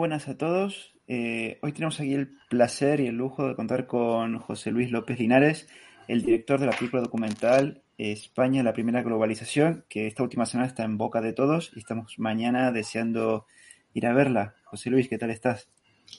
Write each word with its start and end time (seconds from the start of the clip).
Buenas 0.00 0.28
a 0.28 0.38
todos. 0.38 0.94
Eh, 1.08 1.58
hoy 1.60 1.72
tenemos 1.72 2.00
aquí 2.00 2.14
el 2.14 2.30
placer 2.48 3.00
y 3.00 3.06
el 3.06 3.16
lujo 3.16 3.46
de 3.46 3.54
contar 3.54 3.86
con 3.86 4.38
José 4.38 4.70
Luis 4.70 4.90
López 4.90 5.18
Linares, 5.18 5.68
el 6.08 6.22
director 6.22 6.58
de 6.58 6.64
la 6.64 6.72
película 6.72 7.02
documental 7.02 7.82
España, 7.98 8.62
la 8.62 8.72
primera 8.72 9.02
globalización, 9.02 9.84
que 9.90 10.06
esta 10.06 10.22
última 10.22 10.46
semana 10.46 10.68
está 10.68 10.84
en 10.84 10.96
boca 10.96 11.20
de 11.20 11.34
todos 11.34 11.70
y 11.76 11.80
estamos 11.80 12.18
mañana 12.18 12.72
deseando 12.72 13.44
ir 13.92 14.06
a 14.06 14.14
verla. 14.14 14.54
José 14.64 14.88
Luis, 14.88 15.06
¿qué 15.06 15.18
tal 15.18 15.32
estás? 15.32 15.68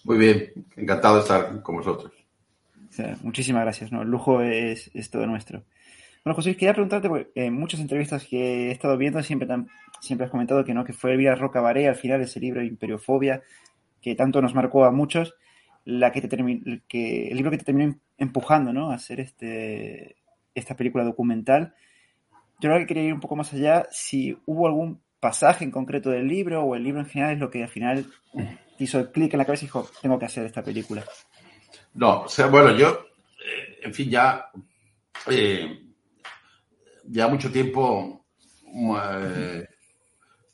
Muy 0.04 0.20
bien, 0.20 0.54
encantado 0.76 1.16
de 1.16 1.22
estar 1.22 1.64
con 1.64 1.78
vosotros. 1.78 2.14
O 2.88 2.94
sea, 2.94 3.18
muchísimas 3.24 3.64
gracias, 3.64 3.92
¿no? 3.92 4.04
El 4.04 4.10
lujo 4.10 4.44
es, 4.44 4.92
es 4.94 5.10
todo 5.10 5.26
nuestro. 5.26 5.64
Bueno, 6.24 6.36
José 6.36 6.56
quería 6.56 6.74
preguntarte, 6.74 7.10
porque 7.10 7.32
en 7.34 7.56
muchas 7.56 7.80
entrevistas 7.80 8.28
que 8.28 8.68
he 8.68 8.72
estado 8.72 8.96
viendo 8.96 9.24
siempre, 9.24 9.48
tan, 9.48 9.70
siempre 10.02 10.26
has 10.26 10.32
comentado 10.32 10.64
que 10.64 10.76
no, 10.76 10.86
que 10.86 10.94
fue 10.94 11.14
Elvira 11.14 11.34
Roca 11.34 11.62
Baré, 11.62 11.88
al 11.88 11.96
final 11.96 12.22
ese 12.22 12.40
libro 12.40 12.62
Imperiofobia, 12.62 13.42
que 14.02 14.16
tanto 14.16 14.42
nos 14.42 14.56
marcó 14.56 14.86
a 14.86 14.92
muchos, 14.92 15.36
la 15.86 16.12
que 16.12 16.22
te 16.22 16.36
el 16.36 17.36
libro 17.36 17.52
que 17.52 17.58
te 17.58 17.66
terminó 17.66 17.96
empujando 18.18 18.72
¿no? 18.74 18.92
a 18.92 18.96
hacer 18.96 19.20
este, 19.20 20.16
esta 20.54 20.76
película 20.76 21.04
documental. 21.04 21.74
Yo 22.60 22.70
creo 22.70 22.80
que 22.80 22.86
quería 22.86 23.04
ir 23.04 23.14
un 23.14 23.20
poco 23.20 23.36
más 23.36 23.54
allá, 23.54 23.88
si 23.92 24.38
hubo 24.46 24.68
algún 24.68 25.02
pasaje 25.20 25.64
en 25.64 25.72
concreto 25.72 26.10
del 26.10 26.28
libro 26.28 26.64
o 26.64 26.76
el 26.76 26.84
libro 26.84 27.00
en 27.00 27.08
general 27.08 27.34
es 27.34 27.40
lo 27.40 27.50
que 27.50 27.64
al 27.64 27.70
final 27.70 28.06
te 28.78 28.84
hizo 28.84 29.00
el 29.00 29.12
clic 29.12 29.34
en 29.34 29.40
la 29.40 29.46
cabeza 29.46 29.66
y 29.66 29.68
dijo, 29.68 29.90
tengo 30.02 30.20
que 30.20 30.26
hacer 30.26 30.46
esta 30.46 30.64
película. 30.64 31.04
No, 31.94 32.22
o 32.22 32.28
sea, 32.30 32.48
bueno, 32.48 32.76
yo, 32.76 33.06
eh, 33.46 33.80
en 33.84 33.94
fin, 33.94 34.10
ya, 34.10 34.46
eh, 35.30 35.80
ya 37.06 37.28
mucho 37.28 37.52
tiempo 37.52 38.26
eh, 38.74 39.68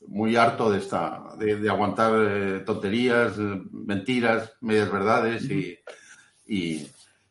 muy 0.08 0.36
harto 0.36 0.70
de 0.70 0.78
esta, 0.78 1.22
de, 1.38 1.56
de 1.56 1.68
aguantar 1.68 2.12
eh, 2.16 2.60
tonterías, 2.64 3.38
eh, 3.38 3.62
mentiras, 3.72 4.52
medias 4.60 4.90
verdades 4.90 5.44
y, 5.50 5.78
y, 6.46 6.86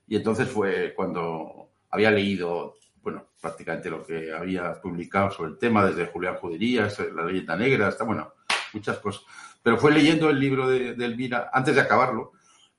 y 0.07 0.15
entonces 0.15 0.47
fue 0.47 0.93
cuando 0.95 1.69
había 1.89 2.11
leído, 2.11 2.75
bueno, 3.01 3.25
prácticamente 3.41 3.89
lo 3.89 4.05
que 4.05 4.31
había 4.31 4.79
publicado 4.81 5.31
sobre 5.31 5.51
el 5.51 5.57
tema 5.57 5.85
desde 5.85 6.05
Julián 6.07 6.35
Juderías, 6.35 6.99
la 7.15 7.25
leyenda 7.25 7.55
negra, 7.55 7.87
hasta, 7.87 8.03
bueno, 8.03 8.33
muchas 8.73 8.99
cosas. 8.99 9.23
Pero 9.63 9.77
fue 9.77 9.91
leyendo 9.91 10.29
el 10.29 10.39
libro 10.39 10.69
de, 10.69 10.93
de 10.93 11.05
Elvira, 11.05 11.49
antes 11.51 11.73
de 11.75 11.81
acabarlo, 11.81 12.33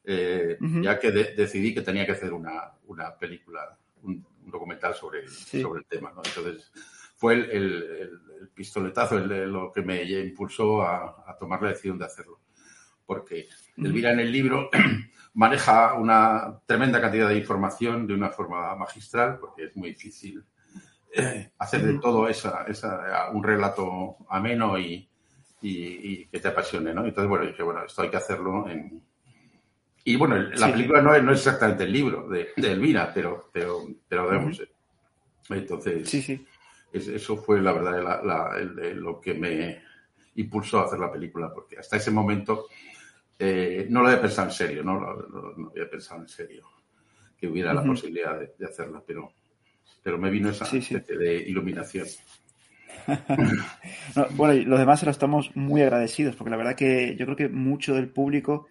eh, 0.05 0.57
ya 0.81 0.99
que 0.99 1.11
de- 1.11 1.35
decidí 1.35 1.75
que 1.75 1.83
tenía 1.83 2.07
que 2.07 2.13
hacer 2.13 2.33
una, 2.33 2.73
una 2.87 3.15
película, 3.17 3.77
un, 4.05 4.25
un 4.45 4.51
documental 4.51 4.95
sobre, 4.95 5.29
Sí. 5.29 5.61
sobre 5.61 5.81
el 5.81 5.87
tema. 5.87 6.13
¿no? 6.15 6.23
Entonces, 6.25 6.71
fue 7.19 7.35
el, 7.35 7.51
el- 7.51 8.21
pistoletazo 8.55 9.19
el- 9.19 9.53
lo 9.53 9.71
que 9.71 9.83
me 9.83 10.03
impulsó 10.05 10.83
a, 10.83 11.25
a 11.27 11.37
tomar 11.39 11.61
la 11.63 11.69
decisión 11.69 11.99
de 11.99 12.07
hacerlo. 12.07 12.41
Porque 13.07 13.47
Elvira 13.77 14.13
en 14.13 14.21
el 14.21 14.33
libro 14.33 14.71
maneja 15.35 15.95
una 15.95 16.59
tremenda 16.67 17.01
cantidad 17.01 17.29
de 17.29 17.37
información 17.39 18.07
de 18.07 18.15
una 18.15 18.31
forma 18.31 18.75
magistral, 18.77 19.39
porque 19.39 19.65
es 19.67 19.77
muy 19.77 19.91
difícil 19.91 20.43
eh, 21.15 21.51
hacer 21.59 21.83
de 21.83 21.99
todo 21.99 22.29
esa, 22.29 22.65
esa- 22.69 23.31
un 23.33 23.43
relato 23.45 24.17
ameno 24.29 24.79
y, 24.79 25.09
y- 25.63 26.11
y 26.23 26.27
que 26.27 26.41
te 26.41 26.49
apasione, 26.49 26.93
¿no? 26.95 27.05
Entonces, 27.05 27.29
bueno, 27.29 27.47
dije, 27.47 27.63
bueno, 27.63 27.85
esto 27.85 28.03
hay 28.03 28.11
que 28.11 28.17
hacerlo 28.17 28.69
en... 28.69 29.03
Y 30.05 30.17
bueno, 30.17 30.37
la 30.37 30.67
Sí. 30.67 30.73
película 30.73 31.03
no 31.03 31.15
es, 31.15 31.23
no 31.23 31.33
es 31.33 31.39
exactamente 31.39 31.85
el 31.85 31.93
libro 31.93 32.29
de, 32.29 32.49
de 32.57 32.73
Elvira, 32.73 33.13
pero, 33.15 33.51
pero, 33.53 33.87
pero 34.09 34.31
digamos, 34.31 34.61
eh, 34.61 34.71
entonces, 35.51 36.09
Sí, 36.09 36.23
sí. 36.23 36.47
Es- 36.99 37.09
eso 37.09 37.37
fue 37.37 37.61
la 37.61 37.73
verdad 37.73 38.03
la- 38.03 38.23
la- 38.23 38.57
el- 38.59 38.79
el- 38.79 38.99
lo 39.01 39.21
que 39.21 39.35
me 39.35 39.83
impulsó 40.37 40.81
a 40.81 40.85
hacer 40.85 40.99
la 40.99 41.11
película, 41.11 41.53
porque 41.53 41.79
hasta 41.79 41.97
ese 41.97 42.11
momento 42.11 42.67
eh, 43.41 43.87
no 43.89 44.03
lo 44.03 44.09
había 44.09 44.21
pensado 44.21 44.49
en 44.49 44.55
serio, 44.55 44.83
¿no? 44.85 44.99
No, 45.01 45.15
no- 45.15 45.53
no 45.57 45.71
había 45.71 45.89
pensado 45.89 46.21
en 46.21 46.29
serio 46.29 46.67
que 47.39 47.47
hubiera 47.47 47.73
la 47.73 47.85
posibilidad 47.85 48.39
de, 48.39 48.53
de 48.59 48.67
hacerla, 48.67 49.01
pero, 49.07 49.33
pero 50.03 50.19
me 50.19 50.29
vino 50.29 50.51
esa 50.51 50.65
Sí, 50.65 50.81
de 50.81 51.37
iluminación. 51.47 52.07
No, 54.17 54.27
bueno, 54.33 54.55
y 54.55 54.65
los 54.65 54.79
demás 54.79 55.01
se 55.01 55.07
lo 55.07 55.13
estamos 55.13 55.55
muy 55.55 55.83
agradecidos, 55.83 56.35
porque 56.37 56.51
la 56.51 56.57
verdad 56.57 56.75
que 56.75 57.15
yo 57.17 57.27
creo 57.27 57.37
que 57.37 57.49
mucho 57.49 57.95
del 57.95 58.09
público 58.09 58.67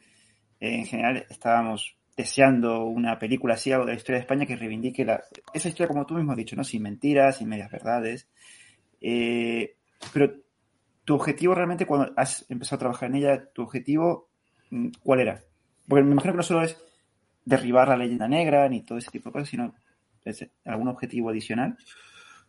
eh, 0.60 0.76
en 0.80 0.86
general 0.86 1.26
estábamos 1.30 1.96
deseando 2.18 2.86
una 2.86 3.20
película 3.20 3.54
así, 3.54 3.72
algo 3.72 3.86
de 3.86 3.92
la 3.92 3.98
historia 3.98 4.18
de 4.18 4.22
España 4.22 4.48
que 4.48 4.56
reivindique 4.56 5.06
la, 5.06 5.24
esa 5.54 5.70
historia, 5.70 5.88
como 5.88 6.08
tú 6.08 6.16
mismo 6.16 6.32
has 6.32 6.38
dicho, 6.38 6.56
¿no? 6.56 6.64
Sin 6.64 6.82
mentiras, 6.82 7.38
sin 7.38 7.48
medias 7.48 7.72
verdades. 7.72 8.28
Eh, 9.00 9.76
pero 10.12 10.34
tu 11.06 11.14
objetivo 11.14 11.54
realmente, 11.54 11.86
cuando 11.86 12.12
has 12.18 12.44
empezado 12.50 12.78
a 12.78 12.80
trabajar 12.80 13.10
en 13.12 13.18
ella, 13.18 13.46
tu 13.54 13.62
objetivo, 13.62 14.30
mm, 14.72 14.88
¿cuál 15.04 15.20
era? 15.20 15.44
Porque 15.88 16.04
me 16.04 16.12
imagino 16.12 16.34
que 16.34 16.38
no 16.38 16.44
solo 16.44 16.64
es 16.64 16.76
derribar 17.46 17.88
la 17.88 17.98
leyenda 17.98 18.28
negra 18.28 18.68
ni 18.68 18.82
todo 18.82 18.98
ese 18.98 19.12
tipo 19.12 19.30
de 19.30 19.34
cosas, 19.34 19.50
sino 19.50 19.76
algún 20.66 20.88
objetivo 20.88 21.30
adicional. 21.30 21.78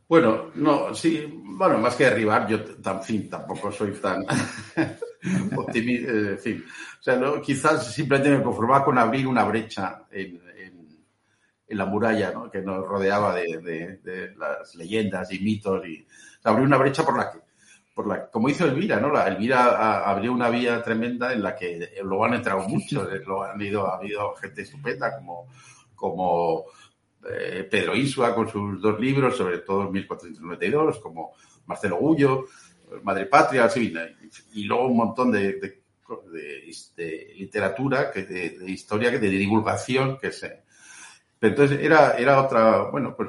Bueno, 0.08 0.50
no, 0.54 0.94
sí, 0.94 1.26
bueno, 1.44 1.78
más 1.78 1.94
que 1.94 2.04
derribar, 2.04 2.48
yo 2.48 2.64
t- 2.64 2.90
en 2.90 3.02
fin, 3.02 3.28
tampoco 3.28 3.70
soy 3.70 3.92
tan 3.92 4.24
optimista, 5.56 6.10
en 6.10 6.38
fin. 6.38 6.64
O 7.00 7.02
sea, 7.02 7.16
no, 7.16 7.40
quizás 7.42 7.92
simplemente 7.92 8.36
me 8.38 8.42
conformaba 8.42 8.84
con 8.84 8.98
abrir 8.98 9.26
una 9.26 9.44
brecha 9.44 10.04
en, 10.10 10.40
en- 10.56 10.98
en 11.68 11.78
la 11.78 11.84
muralla, 11.84 12.32
¿no? 12.32 12.50
Que 12.50 12.62
nos 12.62 12.86
rodeaba 12.86 13.34
de, 13.34 13.58
de- 13.58 13.96
de 13.98 14.34
las 14.36 14.74
leyendas 14.76 15.30
y 15.32 15.40
mitos 15.40 15.86
y 15.86 16.02
o 16.02 16.42
sea, 16.42 16.52
abrir 16.52 16.66
una 16.66 16.78
brecha 16.78 17.04
por 17.04 17.16
la 17.18 17.30
que, 17.30 17.38
por 17.94 18.06
la, 18.06 18.30
como 18.30 18.48
hizo 18.48 18.64
Elvira, 18.64 18.98
¿no? 19.00 19.10
La, 19.12 19.28
Elvira 19.28 20.02
abrió 20.08 20.32
una 20.32 20.48
vía 20.48 20.82
tremenda 20.82 21.32
en 21.34 21.42
la 21.42 21.54
que 21.54 21.90
luego 22.02 22.24
han 22.24 22.34
entrado 22.34 22.60
muchos, 22.68 23.12
eh, 23.12 23.22
lo 23.26 23.42
han 23.44 23.60
ido, 23.60 23.86
ha 23.92 23.96
habido 23.96 24.34
gente 24.36 24.62
estupenda 24.62 25.14
como, 25.16 25.48
como 25.94 26.64
eh, 27.30 27.66
Pedro 27.70 27.94
Isua 27.96 28.34
con 28.34 28.48
sus 28.48 28.80
dos 28.80 28.98
libros, 29.00 29.36
sobre 29.36 29.58
todo 29.58 29.90
1492, 29.90 30.98
como 31.00 31.32
Marcelo 31.66 31.96
Gullo, 31.96 32.46
Madre 33.02 33.26
Patria, 33.26 33.64
así, 33.64 33.92
y 34.54 34.64
luego 34.64 34.86
un 34.88 34.96
montón 34.96 35.30
de, 35.32 35.54
de- 35.54 35.82
de- 36.32 36.72
de 36.96 37.34
literatura, 37.36 38.10
que 38.10 38.22
de, 38.24 38.70
historia, 38.70 39.10
de 39.10 39.28
divulgación, 39.28 40.18
que 40.18 40.32
se... 40.32 40.62
Pero 41.38 41.50
entonces 41.52 41.80
era, 41.80 42.12
era 42.18 42.40
otra, 42.42 42.82
bueno, 42.90 43.14
pues 43.14 43.28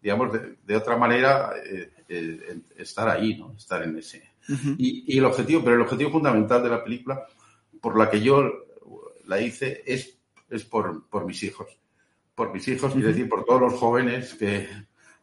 digamos, 0.00 0.30
de, 0.64 0.76
otra 0.76 0.96
manera 0.96 1.52
eh, 1.64 1.90
eh, 2.08 2.60
estar 2.78 3.08
ahí, 3.10 3.36
¿no? 3.36 3.52
Estar 3.56 3.82
en 3.82 3.98
ese... 3.98 4.30
Y, 4.78 5.04
y 5.14 5.18
el 5.18 5.26
objetivo, 5.26 5.62
pero 5.62 5.76
el 5.76 5.82
objetivo 5.82 6.10
fundamental 6.12 6.62
de 6.62 6.70
la 6.70 6.82
película, 6.82 7.26
por 7.82 7.98
la 7.98 8.08
que 8.08 8.22
yo 8.22 8.50
la 9.26 9.38
hice, 9.42 9.82
es, 9.84 10.16
es 10.48 10.64
por, 10.64 11.06
por 11.10 11.26
mis 11.26 11.42
hijos. 11.42 11.68
Por 12.38 12.52
mis 12.54 12.66
hijos, 12.68 12.94
es 12.96 13.02
decir, 13.04 13.28
por 13.28 13.44
todos 13.44 13.60
los 13.60 13.74
jóvenes, 13.74 14.34
que, 14.34 14.68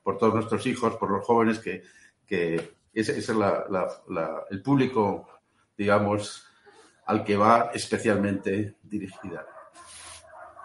por 0.03 0.17
todos 0.17 0.33
nuestros 0.33 0.67
hijos, 0.67 0.97
por 0.97 1.09
los 1.09 1.25
jóvenes 1.25 1.59
que, 1.59 1.81
que 2.27 2.55
ese, 2.93 3.13
ese 3.17 3.31
es 3.31 3.37
la- 3.37 3.65
la- 3.69 3.89
la- 4.09 4.43
el 4.51 4.61
público, 4.61 5.27
digamos, 5.77 6.45
al 7.05 7.23
que 7.23 7.37
va 7.37 7.71
especialmente 7.73 8.75
dirigida. 8.83 9.45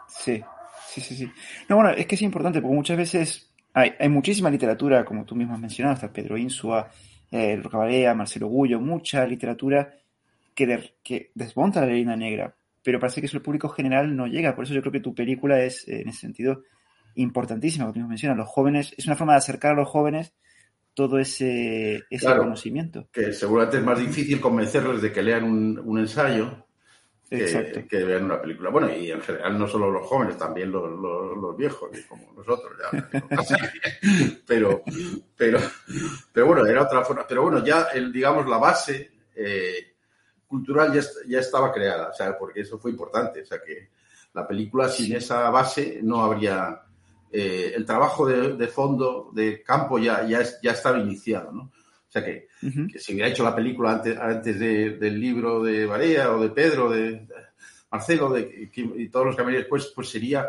Sí, 0.08 0.42
sí, 0.88 1.00
sí, 1.00 1.14
sí. 1.16 1.32
No, 1.68 1.76
bueno, 1.76 1.90
es 1.90 2.06
que 2.06 2.16
es 2.16 2.22
importante 2.22 2.60
porque 2.60 2.74
muchas 2.74 2.96
veces 2.98 3.52
hay, 3.72 3.92
hay 3.98 4.08
muchísima 4.08 4.50
literatura, 4.50 5.04
como 5.04 5.24
tú 5.24 5.34
mismo 5.36 5.54
has 5.54 5.60
mencionado, 5.60 5.94
está 5.94 6.12
Pedro 6.12 6.36
Insua, 6.36 6.90
eh, 7.30 7.56
Roca 7.62 7.78
Barea, 7.78 8.12
Marcelo 8.14 8.48
Gullo, 8.48 8.80
mucha 8.80 9.24
literatura 9.26 9.94
que, 10.54 10.66
de- 10.66 10.94
que 11.02 11.30
desmonta 11.34 11.80
la 11.80 11.86
leyenda 11.86 12.16
negra, 12.16 12.54
pero 12.82 12.98
parece 12.98 13.20
que 13.20 13.26
eso 13.26 13.36
el 13.36 13.42
público 13.42 13.68
general 13.68 14.16
no 14.16 14.26
llega. 14.26 14.54
Por 14.54 14.64
eso 14.64 14.74
yo 14.74 14.80
creo 14.80 14.92
que 14.92 15.00
tu 15.00 15.14
película 15.14 15.62
es, 15.62 15.86
en 15.88 16.08
ese 16.08 16.20
sentido, 16.20 16.62
importantísima, 17.14 17.92
como 17.92 18.08
menciona. 18.08 18.34
Los 18.34 18.48
jóvenes, 18.48 18.94
es 18.96 19.06
una 19.06 19.16
forma 19.16 19.34
de 19.34 19.38
acercar 19.38 19.72
a 19.72 19.76
los 19.76 19.88
jóvenes 19.88 20.32
todo 20.94 21.18
ese, 21.18 22.02
ese 22.10 22.36
conocimiento. 22.36 23.08
Que 23.12 23.32
seguramente 23.32 23.78
es 23.78 23.84
más 23.84 23.98
difícil 23.98 24.40
convencerles 24.40 25.02
de 25.02 25.12
que 25.12 25.22
lean 25.22 25.44
un, 25.44 25.98
ensayo 25.98 26.66
que, 27.28 27.86
que, 27.88 28.04
vean 28.04 28.24
una 28.24 28.40
película. 28.40 28.70
Bueno, 28.70 28.94
y 28.94 29.10
en 29.10 29.20
general 29.20 29.58
no 29.58 29.68
solo 29.68 29.90
los 29.90 30.06
jóvenes, 30.06 30.36
también 30.36 30.70
los, 30.72 30.90
los, 30.90 31.56
viejos, 31.56 31.90
como 32.08 32.32
nosotros 32.32 32.72
ya. 32.92 33.08
pero, 34.46 34.82
pero, 35.36 35.58
pero 36.32 36.46
bueno, 36.46 36.66
era 36.66 36.82
otra 36.82 37.04
forma. 37.04 37.26
Pero 37.28 37.42
bueno, 37.42 37.64
ya, 37.64 37.88
el, 37.94 38.12
digamos, 38.12 38.48
la 38.48 38.58
base 38.58 39.10
eh, 39.34 39.89
cultural 40.50 40.92
ya, 40.92 41.00
ya 41.28 41.38
estaba 41.38 41.72
creada, 41.72 42.08
o 42.08 42.12
sea, 42.12 42.36
porque 42.36 42.62
eso 42.62 42.78
fue 42.78 42.90
importante. 42.90 43.42
O 43.42 43.46
sea, 43.46 43.62
que 43.64 43.90
la 44.34 44.46
película 44.46 44.88
sin 44.88 45.14
esa 45.14 45.48
base 45.48 46.00
no 46.02 46.22
habría 46.24 46.82
eh, 47.30 47.72
el 47.76 47.86
trabajo 47.86 48.26
de, 48.26 48.66
fondo, 48.66 49.30
de 49.32 49.62
campo, 49.62 49.98
ya, 49.98 50.26
ya, 50.26 50.42
ya 50.60 50.72
estaba 50.72 50.98
iniciado, 50.98 51.52
¿no? 51.52 51.62
O 51.62 52.12
sea 52.12 52.24
que, 52.24 52.48
si 52.98 53.14
hubiera 53.14 53.28
hecho 53.28 53.44
la 53.44 53.54
película 53.54 53.92
antes, 53.92 54.18
antes 54.18 54.58
del 54.58 55.20
libro 55.20 55.62
de 55.62 55.86
Barea 55.86 56.32
o 56.32 56.42
de 56.42 56.50
Pedro, 56.50 56.90
de, 56.90 57.24
Marcelo 57.88 58.30
de, 58.30 58.68
y 58.74 59.08
todos 59.08 59.26
los 59.26 59.36
que 59.36 59.42
habría 59.42 59.60
después, 59.60 59.92
pues 59.94 60.08
sería, 60.08 60.48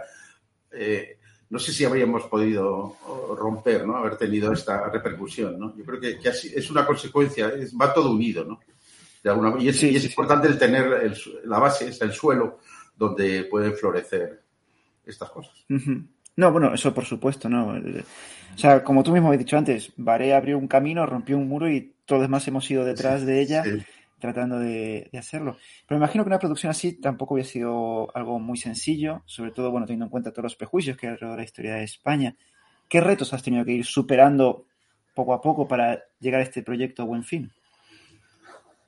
eh, 0.72 1.20
no 1.52 1.60
sé 1.60 1.72
si 1.72 1.86
habríamos 1.86 2.24
podido 2.24 2.96
romper, 3.38 3.86
¿no? 3.86 3.96
Haber 3.96 4.18
tenido 4.18 4.52
esta 4.52 4.90
repercusión, 4.90 5.60
¿no? 5.60 5.76
Yo 5.78 5.86
creo 5.86 6.00
que, 6.00 6.18
es 6.24 6.72
una 6.72 6.84
consecuencia, 6.84 7.54
va 7.80 7.94
todo 7.94 8.12
unido, 8.12 8.44
¿no? 8.44 8.60
De 9.24 9.30
alguna, 9.30 9.62
y 9.62 9.70
es, 9.70 9.84
es 9.84 10.06
importante 10.06 10.48
el 10.48 10.58
tener 10.58 11.14
la 11.46 11.60
base, 11.60 11.90
es 11.90 12.02
el 12.02 12.12
suelo 12.12 12.60
donde 12.96 13.44
pueden 13.46 13.74
florecer 13.74 14.42
estas 15.06 15.30
cosas. 15.30 15.54
No, 16.36 16.52
bueno, 16.52 16.74
eso 16.74 16.94
por 16.94 17.06
supuesto, 17.06 17.50
¿no? 17.50 17.68
O 17.70 18.58
sea, 18.58 18.84
como 18.84 19.04
tú 19.04 19.12
mismo 19.12 19.28
habías 19.28 19.44
dicho 19.44 19.58
antes, 19.58 19.92
Baré 19.98 20.34
abrió 20.34 20.58
un 20.58 20.68
camino, 20.68 21.06
rompió 21.06 21.38
un 21.38 21.48
muro 21.48 21.70
y 21.70 21.94
todos 22.06 22.22
demás 22.22 22.48
hemos 22.48 22.70
ido 22.70 22.84
detrás 22.84 23.26
de 23.26 23.42
ella 23.42 23.64
tratando 24.22 24.60
de, 24.60 25.10
hacerlo. 25.18 25.58
Pero 25.88 26.00
me 26.00 26.06
imagino 26.06 26.24
que 26.24 26.30
una 26.30 26.40
producción 26.40 26.70
así 26.70 26.94
tampoco 26.94 27.34
hubiera 27.34 27.50
sido 27.50 28.16
algo 28.16 28.40
muy 28.40 28.58
sencillo, 28.58 29.24
sobre 29.26 29.52
todo, 29.52 29.72
bueno, 29.72 29.86
teniendo 29.86 30.06
en 30.06 30.12
cuenta 30.12 30.32
todos 30.32 30.44
los 30.44 30.56
prejuicios 30.56 30.96
que 30.96 31.08
hay 31.08 31.14
alrededor 31.14 31.36
de 31.36 31.42
la 31.42 31.46
historia 31.46 31.76
de 31.76 31.84
España. 31.84 32.36
¿Qué 32.88 33.02
retos 33.02 33.34
has 33.34 33.44
tenido 33.44 33.66
que 33.66 33.74
ir 33.74 33.86
superando 33.86 34.66
poco 35.16 35.34
a 35.34 35.42
poco 35.42 35.68
para 35.68 36.04
llegar 36.20 36.40
a 36.40 36.44
este 36.44 36.62
proyecto 36.62 37.02
a 37.02 37.06
buen 37.06 37.24
fin? 37.24 37.52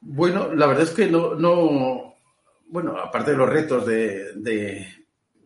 Bueno, 0.05 0.53
la 0.53 0.67
verdad 0.67 0.83
es 0.83 0.91
que 0.91 1.07
no, 1.07 1.35
no 1.35 2.15
bueno, 2.67 2.97
aparte 2.97 3.31
de 3.31 3.37
los 3.37 3.49
retos 3.49 3.85
de 3.85 4.87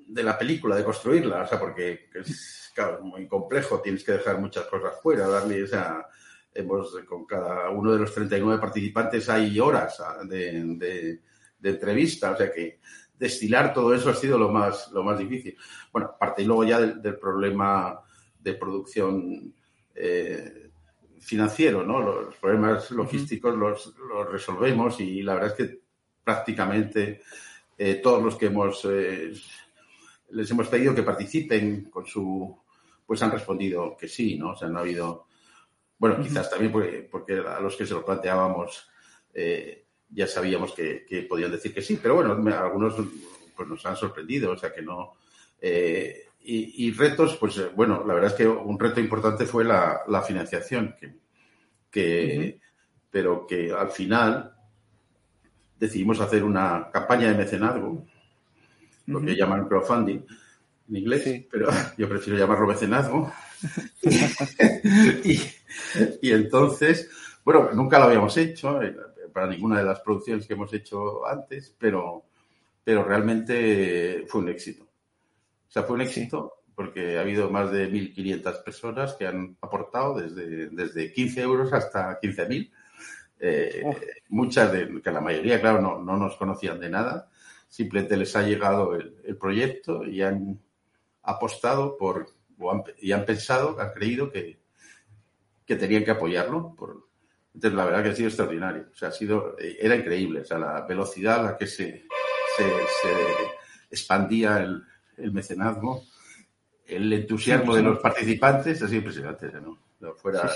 de 0.08 0.24
la 0.24 0.38
película, 0.38 0.76
de 0.76 0.86
construirla, 0.86 1.44
o 1.44 1.48
sea, 1.48 1.60
porque 1.60 2.10
es 2.14 2.72
claro, 2.74 3.04
muy 3.04 3.28
complejo, 3.28 3.82
tienes 3.82 4.04
que 4.04 4.14
dejar 4.14 4.40
muchas 4.40 4.66
cosas 4.68 4.94
fuera, 5.02 5.28
darle, 5.28 5.64
o 5.64 5.68
sea, 5.68 6.06
hemos, 6.54 6.98
con 7.06 7.26
cada 7.26 7.70
uno 7.70 7.92
de 7.92 8.00
los 8.00 8.14
39 8.14 8.60
participantes 8.60 9.30
hay 9.30 9.60
horas 9.60 10.00
ah, 10.00 10.24
de, 10.24 11.20
de, 11.60 11.70
entrevista, 11.70 12.32
o 12.32 12.38
sea 12.38 12.52
que 12.52 12.80
destilar 13.20 13.74
todo 13.74 13.94
eso 13.94 14.10
ha 14.10 14.16
sido 14.16 14.38
lo 14.38 14.50
más, 14.50 14.90
lo 14.92 15.04
más 15.04 15.20
difícil. 15.20 15.58
Bueno, 15.92 16.12
aparte 16.16 16.44
y 16.44 16.46
luego 16.46 16.64
ya 16.64 16.80
del, 16.80 17.18
problema 17.18 18.00
de 18.40 18.54
producción 18.54 19.54
eh, 19.94 20.57
financiero, 21.28 21.84
¿no? 21.84 22.00
Los 22.00 22.36
problemas 22.38 22.90
logísticos 22.92 23.54
los, 23.54 23.94
los, 23.98 24.32
resolvemos 24.32 24.98
y 25.02 25.22
la 25.22 25.34
verdad 25.34 25.50
es 25.52 25.68
que 25.68 25.80
prácticamente 26.24 27.22
eh, 27.78 27.96
todos 27.96 28.24
los 28.24 28.38
que 28.38 28.46
hemos 28.46 28.86
eh, 28.86 29.34
les 30.30 30.50
hemos 30.52 30.70
pedido 30.70 30.96
que 30.96 31.04
participen 31.04 31.90
con 31.90 32.06
su, 32.06 32.58
pues 33.06 33.22
han 33.22 33.32
respondido 33.32 33.98
que 33.98 34.08
sí, 34.08 34.38
¿no? 34.38 34.52
O 34.52 34.56
sea, 34.56 34.70
no 34.70 34.80
ha 34.80 34.82
habido, 34.82 35.28
bueno, 35.98 36.22
quizás 36.24 36.50
también 36.50 36.72
porque, 37.12 37.34
a 37.40 37.60
los 37.60 37.76
que 37.76 37.86
se 37.86 37.94
lo 37.94 38.06
planteábamos 38.06 38.90
eh, 39.34 39.86
ya 40.10 40.28
sabíamos 40.28 40.72
que, 40.72 41.28
podían 41.28 41.52
decir 41.52 41.74
que 41.74 41.82
sí, 41.82 42.00
pero 42.02 42.16
bueno, 42.16 42.32
algunos 42.58 42.96
pues 43.54 43.68
nos 43.68 43.86
han 43.86 43.98
sorprendido, 43.98 44.54
o 44.54 44.58
sea 44.58 44.74
que 44.74 44.82
no. 44.82 45.16
Eh, 45.60 46.27
y, 46.50 46.92
retos, 46.94 47.36
pues 47.36 47.58
eh, 47.58 47.70
bueno, 47.76 48.04
la 48.06 48.14
verdad 48.14 48.32
es 48.32 48.38
que 48.38 48.48
un 48.48 48.80
reto 48.80 49.02
importante 49.02 49.46
fue 49.46 49.66
la, 49.66 50.24
financiación, 50.26 50.96
que, 51.92 52.60
pero 53.12 53.46
que 53.46 53.74
al 53.74 53.92
final 53.92 54.54
decidimos 55.78 56.22
hacer 56.22 56.44
una 56.46 56.90
campaña 56.92 57.28
de 57.28 57.36
mecenazgo 57.38 58.06
lo 59.08 59.22
que 59.22 59.36
llaman 59.36 59.68
crowdfunding 59.68 60.20
en 60.90 60.96
inglés, 60.96 61.46
pero 61.52 61.70
yo 61.98 62.08
prefiero 62.08 62.40
llamarlo 62.40 62.68
mecenazgo. 62.68 63.32
y, 66.22 66.32
entonces, 66.32 67.10
bueno, 67.44 67.70
nunca 67.74 68.00
lo 68.00 68.06
habíamos 68.06 68.38
hecho 68.38 68.82
eh, 68.82 68.96
para 69.34 69.48
ninguna 69.48 69.80
de 69.80 69.86
las 69.86 70.00
producciones 70.00 70.48
que 70.48 70.54
hemos 70.54 70.74
hecho 70.74 71.26
antes, 71.28 71.76
pero, 71.78 72.24
pero 72.84 73.04
realmente 73.04 74.26
fue 74.28 74.42
un 74.42 74.50
éxito. 74.50 74.87
O 75.68 75.72
sea, 75.72 75.84
fue 75.84 75.96
un 75.96 76.02
éxito 76.02 76.54
porque 76.76 77.18
ha 77.18 77.22
habido 77.22 77.50
más 77.50 77.72
de 77.72 77.92
1.500 77.92 78.64
personas 78.64 79.14
que 79.14 79.26
han 79.26 79.58
aportado 79.62 80.20
desde, 80.20 80.70
desde 80.70 81.12
15 81.12 81.42
euros 81.42 81.74
hasta 81.74 82.20
15.000. 82.20 82.72
Eh, 83.40 83.84
Muchas 84.30 84.72
de, 84.72 85.02
que 85.02 85.12
la 85.12 85.22
mayoría, 85.22 85.60
claro, 85.60 85.82
no, 85.82 86.00
no 86.00 86.18
nos 86.18 86.38
conocían 86.38 86.80
de 86.80 86.90
nada 86.90 87.30
simplemente 87.70 88.18
les 88.18 88.36
ha 88.36 88.44
llegado 88.44 88.96
el, 88.96 89.38
proyecto 89.38 90.04
y 90.04 90.22
han 90.22 90.60
apostado 91.24 91.98
por, 91.98 92.28
y 93.00 93.12
han 93.12 93.26
pensado, 93.26 93.80
han 93.80 93.92
creído 93.92 94.32
que, 94.32 94.60
que 95.66 95.76
tenían 95.76 96.04
que 96.04 96.12
apoyarlo. 96.12 96.74
Por, 96.76 97.08
entonces, 97.54 97.78
la 97.78 97.86
verdad 97.86 98.04
que 98.04 98.10
ha 98.10 98.16
sido 98.16 98.30
extraordinario. 98.30 98.88
O 98.92 98.96
sea, 98.96 99.10
ha 99.10 99.12
sido, 99.12 99.56
era 99.60 99.96
increíble. 99.96 100.42
O 100.42 100.46
sea, 100.46 100.58
la 100.58 100.82
velocidad 100.82 101.40
a 101.40 101.44
la 101.44 101.58
que 101.58 101.68
se, 101.68 102.06
se, 102.58 102.66
expandía 103.90 104.60
el, 104.60 104.84
el, 105.18 105.32
mecenazgo, 105.32 106.04
el 106.86 107.12
entusiasmo 107.12 107.76
de 107.76 107.84
los 107.84 108.00
participantes, 108.00 108.82
ha 108.82 108.88
sido 108.88 109.00
impresionante. 109.00 109.52
¿no? 109.62 109.78
Fuera, 110.16 110.50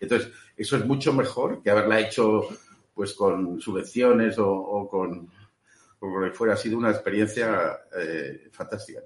entonces, 0.00 0.32
eso 0.56 0.76
es 0.76 0.84
mucho 0.84 1.12
mejor 1.12 1.62
que 1.62 1.70
haberla 1.70 2.00
hecho 2.00 2.48
pues 2.94 3.12
con 3.12 3.60
subvenciones 3.60 4.36
o 4.38 4.88
con 4.90 5.28
porque 5.98 6.30
fuera, 6.30 6.54
ha 6.54 6.56
sido 6.56 6.78
una 6.78 6.90
experiencia 6.90 7.80
eh, 7.98 8.48
fantástica. 8.52 9.00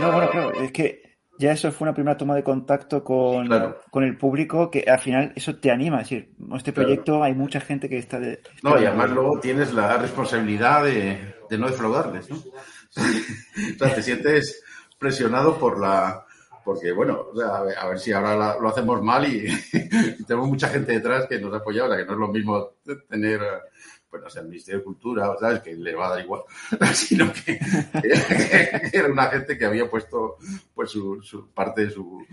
no, 0.00 0.12
bueno, 0.12 0.30
claro, 0.30 0.52
es 0.60 0.72
que 0.72 1.02
ya 1.38 1.52
eso 1.52 1.72
fue 1.72 1.86
una 1.86 1.94
primera 1.94 2.16
toma 2.16 2.34
de 2.34 2.44
contacto 2.44 3.02
con, 3.02 3.48
con 3.90 4.04
el 4.04 4.16
público 4.16 4.70
que 4.70 4.84
al 4.88 5.00
final 5.00 5.32
eso 5.34 5.56
te 5.56 5.70
anima. 5.70 6.00
Es 6.00 6.10
decir, 6.10 6.34
este 6.54 6.72
proyecto 6.72 7.22
hay 7.22 7.34
mucha 7.34 7.60
gente 7.60 7.88
que 7.88 7.98
está... 7.98 8.20
De, 8.20 8.40
no, 8.62 8.80
y 8.80 8.84
además 8.84 9.10
luego 9.10 9.40
tienes 9.40 9.72
la 9.74 9.96
responsabilidad 9.98 10.84
de, 10.84 11.34
de 11.50 11.58
no 11.58 11.68
defraudarles, 11.68 12.30
¿no? 12.30 12.36
o 12.96 13.78
sea, 13.78 13.94
te 13.94 14.02
sientes 14.02 14.62
presionado 14.98 15.58
por 15.58 15.80
la... 15.80 16.24
Porque, 16.64 16.92
bueno, 16.92 17.26
a, 17.46 17.88
ver, 17.88 17.98
si 17.98 18.10
ahora 18.10 18.56
lo 18.58 18.68
hacemos 18.68 19.02
mal 19.02 19.30
y, 19.30 19.46
y, 20.18 20.24
tenemos 20.24 20.48
mucha 20.48 20.70
gente 20.70 20.92
detrás 20.92 21.26
que 21.26 21.38
nos 21.38 21.52
apoya, 21.52 21.84
o 21.84 21.88
sea, 21.88 21.98
que 21.98 22.06
no 22.06 22.12
es 22.12 22.18
lo 22.18 22.28
mismo 22.28 22.70
tener 23.08 23.42
bueno, 24.14 24.30
sea, 24.30 24.42
el 24.42 24.48
Ministerio 24.48 24.78
de 24.78 24.84
Cultura, 24.84 25.34
¿sabes? 25.40 25.58
Que 25.58 25.74
le 25.74 25.92
va 25.92 26.06
a 26.06 26.10
dar 26.10 26.20
igual, 26.20 26.42
sino 26.94 27.32
que, 27.32 27.58
era 28.92 29.08
una 29.08 29.26
gente 29.26 29.58
que 29.58 29.64
había 29.64 29.90
puesto 29.90 30.36
pues 30.72 30.92
su, 30.92 31.50
parte 31.52 31.86
de 31.86 31.90
su 31.90 32.24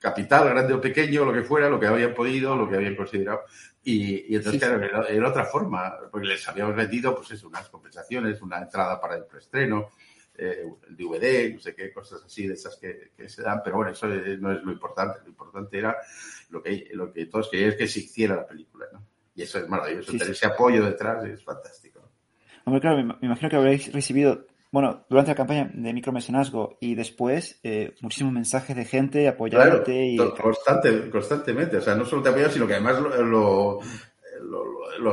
capital, 0.00 0.48
grande 0.48 0.72
o 0.72 0.80
pequeño, 0.80 1.26
lo 1.26 1.34
que 1.34 1.42
fuera, 1.42 1.68
lo 1.68 1.78
que 1.78 1.88
habían 1.88 2.14
podido, 2.14 2.56
lo 2.56 2.66
que 2.66 2.76
habían 2.76 2.96
considerado. 2.96 3.42
Y, 3.84 4.34
entonces 4.34 4.62
era, 4.62 5.28
otra 5.28 5.44
forma, 5.44 5.94
porque 6.10 6.26
les 6.26 6.48
habíamos 6.48 6.74
vendido, 6.74 7.14
pues 7.14 7.30
eso, 7.32 7.48
unas 7.48 7.68
compensaciones, 7.68 8.40
una 8.40 8.56
entrada 8.56 8.98
para 8.98 9.16
el 9.16 9.26
preestreno, 9.26 9.90
eh, 10.38 10.64
el 10.88 10.96
DVD, 10.96 11.54
no 11.54 11.60
sé 11.60 11.74
qué, 11.74 11.92
cosas 11.92 12.22
así 12.24 12.46
de 12.46 12.54
esas 12.54 12.76
que, 12.76 13.12
se 13.28 13.42
dan, 13.42 13.60
pero 13.64 13.76
bueno, 13.76 13.92
eso 13.92 14.06
no 14.06 14.52
es 14.52 14.62
lo 14.62 14.72
importante, 14.72 15.20
lo 15.22 15.28
importante 15.28 15.78
era 15.78 15.96
lo 16.50 16.62
que, 16.62 16.88
lo 16.92 17.12
que 17.12 17.26
todos 17.26 17.48
querían 17.48 17.70
es 17.70 17.76
que 17.76 17.88
se 17.88 18.00
hiciera 18.00 18.36
la 18.36 18.46
película, 18.46 18.86
¿no? 18.92 19.04
Y 19.34 19.42
eso 19.42 19.58
es 19.58 19.68
maravilloso. 19.68 20.12
Tener 20.12 20.30
ese 20.30 20.46
apoyo 20.46 20.84
detrás 20.84 21.24
es 21.24 21.44
fantástico. 21.44 22.00
Hombre, 22.64 22.80
claro, 22.80 23.04
me, 23.04 23.14
imagino 23.20 23.50
que 23.50 23.56
habréis 23.56 23.92
recibido, 23.92 24.46
bueno, 24.72 25.04
durante 25.10 25.32
la 25.32 25.36
campaña 25.36 25.70
de 25.72 25.92
micromecenazgo 25.92 26.78
y 26.80 26.94
después, 26.94 27.60
eh, 27.62 27.94
muchísimos 28.00 28.32
mensajes 28.32 28.74
de 28.74 28.84
gente 28.86 29.28
apoyándote. 29.28 30.06
y... 30.06 30.16
constante, 30.16 31.10
constantemente. 31.10 31.76
O 31.76 31.82
sea, 31.82 31.94
no 31.94 32.04
solo 32.04 32.22
te 32.22 32.30
apoyaban, 32.30 32.52
sino 32.52 32.66
que 32.66 32.74
además 32.74 33.00
lo, 33.00 33.22
lo, 33.22 33.80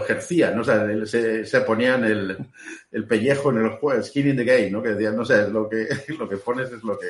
ejercían, 0.04 0.56
¿no? 0.56 0.62
O 0.62 0.64
sea, 0.64 0.88
se, 1.06 1.46
se 1.46 1.62
ponían 1.62 2.04
el, 2.04 2.38
el, 2.92 3.06
pellejo 3.06 3.52
en 3.52 3.58
el 3.60 3.70
juego, 3.72 4.02
skin 4.04 4.30
in 4.30 4.38
the 4.38 4.44
game, 4.44 4.70
¿no? 4.70 4.82
Que 4.82 4.90
decían, 4.90 5.16
no 5.16 5.26
sé, 5.26 5.50
lo 5.50 5.70
que, 5.70 5.88
lo 6.20 6.28
que 6.28 6.38
pones 6.38 6.72
es 6.72 6.84
lo 6.84 6.98
que 6.98 7.08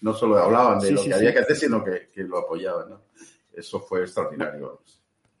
no 0.00 0.12
solo 0.14 0.38
hablaban 0.38 0.80
de 0.80 0.92
lo 0.92 1.02
que 1.02 1.14
había 1.14 1.32
que 1.32 1.40
hacer, 1.40 1.56
sino 1.56 1.82
que, 1.82 2.10
que, 2.12 2.24
lo 2.24 2.38
apoyaban, 2.38 2.90
¿no? 2.90 3.02
Eso 3.52 3.80
fue 3.80 4.02
extraordinario. 4.02 4.80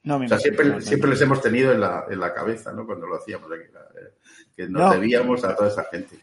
No, 0.04 0.16
o 0.16 0.28
sea, 0.28 0.38
siempre, 0.38 0.80
siempre 0.80 1.10
les 1.10 1.20
hemos 1.22 1.40
tenido 1.40 1.72
en 1.72 1.80
la, 1.80 2.06
en 2.08 2.20
la 2.20 2.32
cabeza, 2.32 2.72
¿no? 2.72 2.86
Cuando 2.86 3.06
lo 3.06 3.16
hacíamos, 3.16 3.50
que 4.54 4.68
nos 4.68 4.92
debíamos 4.92 5.42
a 5.44 5.56
toda 5.56 5.68
esa 5.68 5.84
gente. 5.84 6.18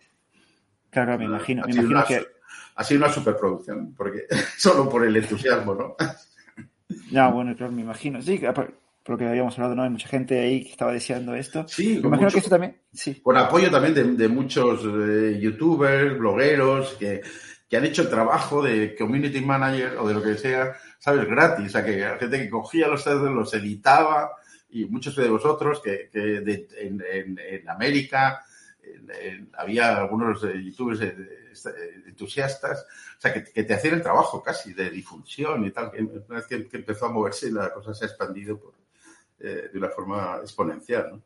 Claro, 0.89 1.17
me 1.17 1.25
imagino. 1.25 1.63
Me 1.65 1.73
imagino 1.73 2.05
que... 2.05 2.27
Ha 2.75 2.83
sido 2.83 3.03
una 3.03 3.13
superproducción, 3.13 3.93
porque 3.95 4.25
solo 4.57 4.89
por 4.89 5.05
el 5.05 5.15
entusiasmo, 5.15 5.75
¿no? 5.75 5.95
Ya, 7.11 7.27
bueno, 7.29 7.55
claro, 7.55 7.71
me 7.71 7.81
imagino. 7.81 8.21
Sí, 8.21 8.39
por 9.03 9.13
lo 9.13 9.17
que 9.19 9.27
habíamos 9.27 9.57
hablado, 9.57 9.75
¿no? 9.75 9.83
Hay 9.83 9.89
mucha 9.89 10.07
gente 10.07 10.39
ahí 10.39 10.63
que 10.63 10.71
estaba 10.71 10.93
deseando 10.93 11.33
esto. 11.35 11.67
Sí, 11.67 11.99
me 12.01 12.07
imagino 12.07 12.29
que 12.29 12.37
esto 12.37 12.49
también. 12.49 12.81
Sí. 12.93 13.19
Con 13.21 13.37
apoyo 13.37 13.71
también 13.71 13.93
de, 13.93 14.03
de 14.03 14.27
muchos 14.27 14.81
eh, 14.85 15.39
youtubers, 15.39 16.17
blogueros, 16.19 16.93
que, 16.99 17.21
que 17.67 17.77
han 17.77 17.85
hecho 17.85 18.03
el 18.03 18.09
trabajo 18.09 18.61
de 18.61 18.95
community 18.95 19.41
manager 19.41 19.97
o 19.97 20.07
de 20.07 20.13
lo 20.13 20.21
que 20.21 20.35
sea, 20.35 20.75
¿sabes? 20.99 21.25
Gratis. 21.25 21.65
O 21.65 21.69
sea, 21.69 21.83
que 21.83 22.15
gente 22.19 22.37
que 22.37 22.49
cogía 22.49 22.87
los 22.87 23.03
CDs, 23.03 23.31
los 23.31 23.53
editaba, 23.55 24.33
y 24.69 24.85
muchos 24.85 25.15
de 25.15 25.29
vosotros 25.29 25.81
que, 25.83 26.09
que 26.11 26.19
de, 26.19 26.67
en, 26.77 27.03
en, 27.11 27.39
en, 27.39 27.69
América 27.69 28.45
había 29.57 29.97
algunos 29.97 30.41
youtubers 30.41 31.01
entusiastas 32.07 32.85
o 33.17 33.21
sea, 33.21 33.33
que, 33.33 33.43
que, 33.43 33.63
te 33.63 33.73
hacían 33.73 33.95
el 33.95 34.01
trabajo 34.01 34.41
casi 34.41 34.73
de 34.73 34.89
difusión 34.89 35.63
y 35.65 35.71
tal. 35.71 35.91
Una 36.27 36.37
vez 36.37 36.47
que, 36.47 36.67
que 36.67 36.77
empezó 36.77 37.05
a 37.05 37.11
moverse, 37.11 37.51
la 37.51 37.71
cosa 37.71 37.93
se 37.93 38.05
ha 38.05 38.07
expandido 38.07 38.57
por, 38.57 38.73
eh, 39.43 39.69
de 39.71 39.77
una 39.77 39.89
forma 39.89 40.39
exponencial, 40.41 41.09
¿no? 41.11 41.21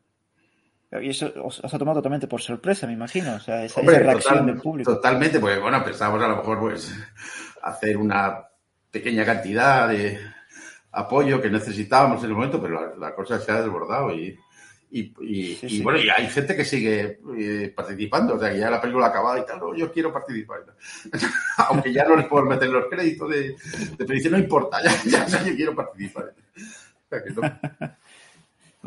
Y 1.00 1.10
eso 1.10 1.32
os, 1.42 1.60
os, 1.60 1.74
ha 1.74 1.78
tomado 1.78 1.98
totalmente 1.98 2.28
por 2.28 2.40
sorpresa, 2.40 2.86
me 2.86 2.92
imagino. 2.92 3.34
O 3.34 3.40
sea, 3.40 3.64
esa, 3.64 3.80
Hombre, 3.80 3.96
esa 3.96 4.04
reacción 4.04 4.34
total, 4.34 4.46
del 4.46 4.62
público. 4.62 4.94
Totalmente, 4.94 5.40
porque 5.40 5.58
bueno, 5.58 5.84
pensábamos 5.84 6.22
a 6.22 6.28
lo 6.28 6.36
mejor 6.36 6.60
pues 6.60 6.94
hacer 7.62 7.96
una 7.96 8.46
pequeña 8.90 9.24
cantidad 9.24 9.88
de 9.88 10.18
apoyo 10.92 11.42
que 11.42 11.50
necesitábamos 11.50 12.22
en 12.22 12.30
el 12.30 12.36
momento, 12.36 12.62
pero 12.62 12.80
la, 12.80 12.96
la 12.96 13.14
cosa 13.14 13.38
se 13.38 13.52
ha 13.52 13.60
desbordado 13.60 14.12
y, 14.12 14.38
y, 14.90 15.12
y, 15.20 15.54
sí, 15.56 15.68
sí. 15.68 15.76
y, 15.76 15.82
bueno, 15.82 15.98
y 15.98 16.08
hay 16.08 16.28
gente 16.28 16.56
que 16.56 16.64
sigue 16.64 17.18
eh, 17.36 17.72
participando, 17.74 18.34
o 18.34 18.38
sea, 18.38 18.50
que 18.50 18.58
ya 18.58 18.70
la 18.70 18.80
película 18.80 19.08
acabada 19.08 19.40
y 19.40 19.44
tal, 19.44 19.58
no, 19.58 19.74
yo 19.74 19.92
quiero 19.92 20.12
participar. 20.12 20.60
Aunque 21.68 21.92
ya 21.92 22.04
no 22.04 22.16
les 22.16 22.26
puedo 22.26 22.44
meter 22.44 22.68
los 22.68 22.86
créditos 22.86 23.28
de, 23.28 23.56
de 23.98 24.04
petición, 24.04 24.32
no 24.32 24.38
importa, 24.38 24.78
ya, 24.84 24.92
ya, 25.04 25.26
ya 25.26 25.42
yo 25.42 25.56
quiero 25.56 25.74
participar. 25.74 26.32
O 26.56 27.08
sea, 27.08 27.22
que 27.22 27.30
no. 27.30 27.42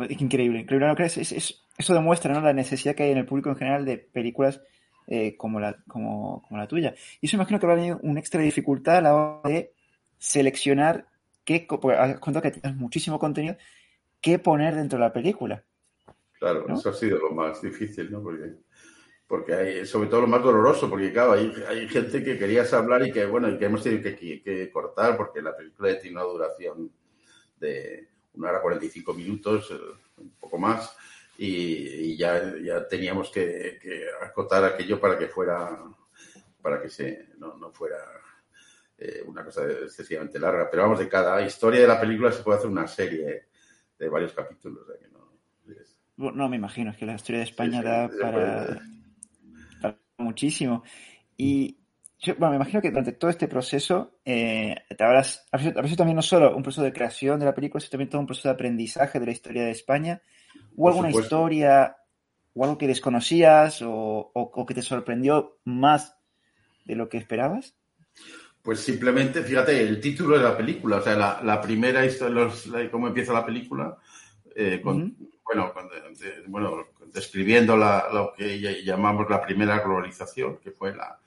Increíble, 0.10 0.60
increíble. 0.60 0.88
¿No 0.88 0.96
crees? 0.96 1.18
Es, 1.18 1.32
es, 1.32 1.64
eso 1.78 1.94
demuestra 1.94 2.34
¿no? 2.34 2.42
la 2.42 2.54
necesidad 2.54 2.96
que 2.96 3.04
hay 3.04 3.12
en 3.12 3.18
el 3.18 3.26
público 3.26 3.50
en 3.50 3.56
general 3.56 3.86
de 3.86 3.98
películas 3.98 4.62
eh, 5.08 5.36
como, 5.38 5.60
la, 5.60 5.82
como, 5.88 6.44
como, 6.48 6.60
la 6.60 6.68
tuya. 6.68 6.94
Y 7.20 7.26
eso 7.26 7.36
imagino 7.36 7.60
que 7.60 7.66
habrá 7.66 7.78
tenido 7.78 8.00
una 8.04 8.20
extra 8.20 8.42
dificultad 8.42 8.98
a 8.98 9.02
la 9.02 9.16
hora 9.16 9.50
de 9.50 9.74
seleccionar 10.18 11.08
qué, 11.44 11.66
porque 11.68 11.98
has 11.98 12.20
contado 12.20 12.44
que 12.44 12.52
tienes 12.52 12.80
muchísimo 12.80 13.18
contenido, 13.18 13.58
qué 14.22 14.38
poner 14.38 14.76
dentro 14.76 15.00
de 15.00 15.06
la 15.06 15.14
película. 15.14 15.64
Claro, 16.38 16.66
¿no? 16.68 16.76
eso 16.76 16.90
ha 16.90 16.94
sido 16.94 17.18
lo 17.18 17.32
más 17.32 17.62
difícil, 17.62 18.12
¿no? 18.12 18.22
Porque, 18.22 18.54
porque 19.28 19.54
hay, 19.54 19.86
sobre 19.86 20.10
todo 20.10 20.22
lo 20.22 20.28
más 20.28 20.44
doloroso, 20.44 20.90
porque 20.90 21.12
claro, 21.12 21.34
hay, 21.34 21.52
hay 21.68 21.88
gente 21.88 22.24
que 22.24 22.38
querías 22.38 22.72
hablar 22.74 23.06
y 23.08 23.12
que, 23.12 23.26
bueno, 23.26 23.50
y 23.50 23.58
que 23.58 23.66
hemos 23.66 23.82
tenido 23.82 24.04
que, 24.04 24.16
que, 24.16 24.42
que 24.44 24.72
cortar 24.72 25.18
porque 25.18 25.42
la 25.42 25.56
película 25.56 25.98
tiene 26.00 26.18
una 26.18 26.26
duración 26.26 26.92
de 27.60 28.10
una 28.34 28.50
hora 28.50 28.62
45 28.62 29.14
minutos, 29.14 29.72
un 30.18 30.32
poco 30.40 30.58
más, 30.58 30.96
y, 31.38 32.12
y 32.12 32.18
ya, 32.18 32.56
ya 32.62 32.88
teníamos 32.88 33.30
que, 33.30 33.80
que, 33.82 34.06
acotar 34.22 34.64
aquello 34.64 35.00
para 35.00 35.18
que 35.18 35.28
fuera, 35.28 35.84
para 36.62 36.82
que 36.82 36.90
se, 36.90 37.30
no, 37.38 37.56
no 37.58 37.72
fuera 37.72 37.98
eh, 38.98 39.24
una 39.26 39.44
cosa 39.44 39.64
excesivamente 39.66 40.40
larga. 40.40 40.70
Pero 40.70 40.84
vamos, 40.84 41.00
de 41.00 41.08
cada 41.08 41.42
historia 41.42 41.82
de 41.82 41.88
la 41.88 42.00
película 42.00 42.32
se 42.32 42.44
puede 42.44 42.58
hacer 42.58 42.70
una 42.70 42.88
serie 42.88 43.48
de 43.98 44.10
varios 44.10 44.34
capítulos. 44.34 44.84
O 44.84 44.86
sea 44.86 44.98
que 45.00 45.08
no, 46.18 46.32
no, 46.32 46.50
me 46.50 46.58
imagino, 46.58 46.92
es 46.92 46.98
que 46.98 47.06
la 47.06 47.16
historia 47.16 47.40
de 47.40 47.46
España 47.46 47.82
sí, 47.82 47.84
sí, 47.84 47.86
da 47.86 48.10
para, 48.20 48.82
para, 49.82 49.98
muchísimo. 50.18 50.84
Y 51.38 51.79
yo, 52.20 52.36
bueno, 52.36 52.52
me 52.52 52.56
imagino 52.58 52.82
que 52.82 52.90
durante 52.90 53.14
todo 53.14 53.32
este 53.32 53.48
proceso 53.48 54.20
eh, 54.26 54.76
te 54.96 55.04
habrás, 55.04 55.48
habrás 55.52 55.86
sido 55.86 55.98
también 55.98 56.16
no 56.16 56.22
solo 56.22 56.56
un 56.56 56.64
proceso 56.64 56.84
de 56.84 56.94
creación 56.94 57.40
de 57.40 57.46
la 57.46 57.56
película, 57.56 57.80
sino 57.80 57.92
también 57.92 58.10
todo 58.10 58.22
un 58.22 58.28
proceso 58.28 58.50
de 58.50 58.54
aprendizaje 58.54 59.20
de 59.20 59.26
la 59.26 59.32
historia 59.32 59.64
de 59.64 59.72
España. 59.72 60.22
¿O 60.76 60.88
alguna 60.88 61.10
historia 61.12 61.98
o 62.54 62.64
algo 62.64 62.78
que 62.78 62.88
desconocías 62.88 63.82
o, 63.82 63.92
o, 63.92 64.32
o, 64.34 64.66
que 64.66 64.74
te 64.74 64.82
sorprendió 64.82 65.60
más 65.66 66.16
de 66.86 66.96
lo 66.96 67.08
que 67.08 67.18
esperabas? 67.18 67.76
Pues 68.62 68.80
simplemente, 68.80 69.42
fíjate, 69.44 69.82
el 69.82 70.02
título 70.02 70.38
de 70.38 70.44
la 70.44 70.58
película, 70.58 70.98
o 70.98 71.02
sea, 71.02 71.16
la, 71.16 71.42
la 71.44 71.62
primera 71.62 72.06
historia, 72.06 72.34
los, 72.34 72.68
la, 72.68 72.90
cómo 72.90 73.08
empieza 73.08 73.32
la 73.32 73.46
película, 73.46 73.98
eh, 74.56 74.82
con, 74.82 75.02
uh 75.02 75.06
-huh 75.06 75.30
bueno, 75.50 75.74
bueno 76.48 76.88
describiendo 77.12 77.76
la, 77.76 78.08
lo 78.14 78.34
que 78.38 78.84
llamamos 78.84 79.28
la 79.30 79.42
primera 79.42 79.80
globalización, 79.80 80.58
que 80.58 80.72
fue 80.72 80.96
la... 80.96 81.20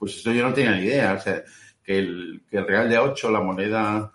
Pues 0.00 0.16
eso 0.16 0.32
yo 0.32 0.48
no 0.48 0.54
tenía 0.54 0.72
ni 0.72 0.86
idea, 0.86 1.12
o 1.12 1.20
sea, 1.20 1.44
que 1.84 1.98
el, 1.98 2.42
que 2.48 2.56
el 2.56 2.66
real 2.66 2.88
de 2.88 2.96
8, 2.96 3.30
la 3.30 3.40
moneda 3.40 4.10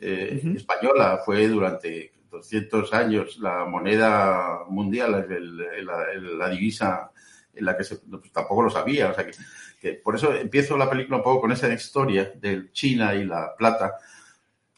eh, 0.00 0.40
uh 0.40 0.46
-huh. 0.46 0.56
española, 0.56 1.20
fue 1.26 1.48
durante 1.48 2.12
200 2.30 2.94
años 2.94 3.36
la 3.40 3.64
moneda 3.64 4.60
mundial, 4.68 5.26
el, 5.28 5.60
el, 5.60 6.38
la, 6.38 6.48
divisa 6.48 7.10
en 7.52 7.64
la 7.64 7.76
que 7.76 7.82
se, 7.82 7.96
pues 7.96 8.30
tampoco 8.32 8.62
lo 8.62 8.70
sabía, 8.70 9.10
o 9.10 9.14
sea 9.14 9.26
que, 9.26 9.32
que 9.80 9.94
por 9.94 10.14
eso 10.14 10.32
empiezo 10.32 10.76
la 10.76 10.88
película 10.88 11.16
un 11.16 11.24
poco 11.24 11.40
con 11.40 11.50
esa 11.50 11.66
historia 11.72 12.32
de 12.36 12.70
China 12.70 13.12
y 13.16 13.24
la 13.24 13.56
plata, 13.56 13.94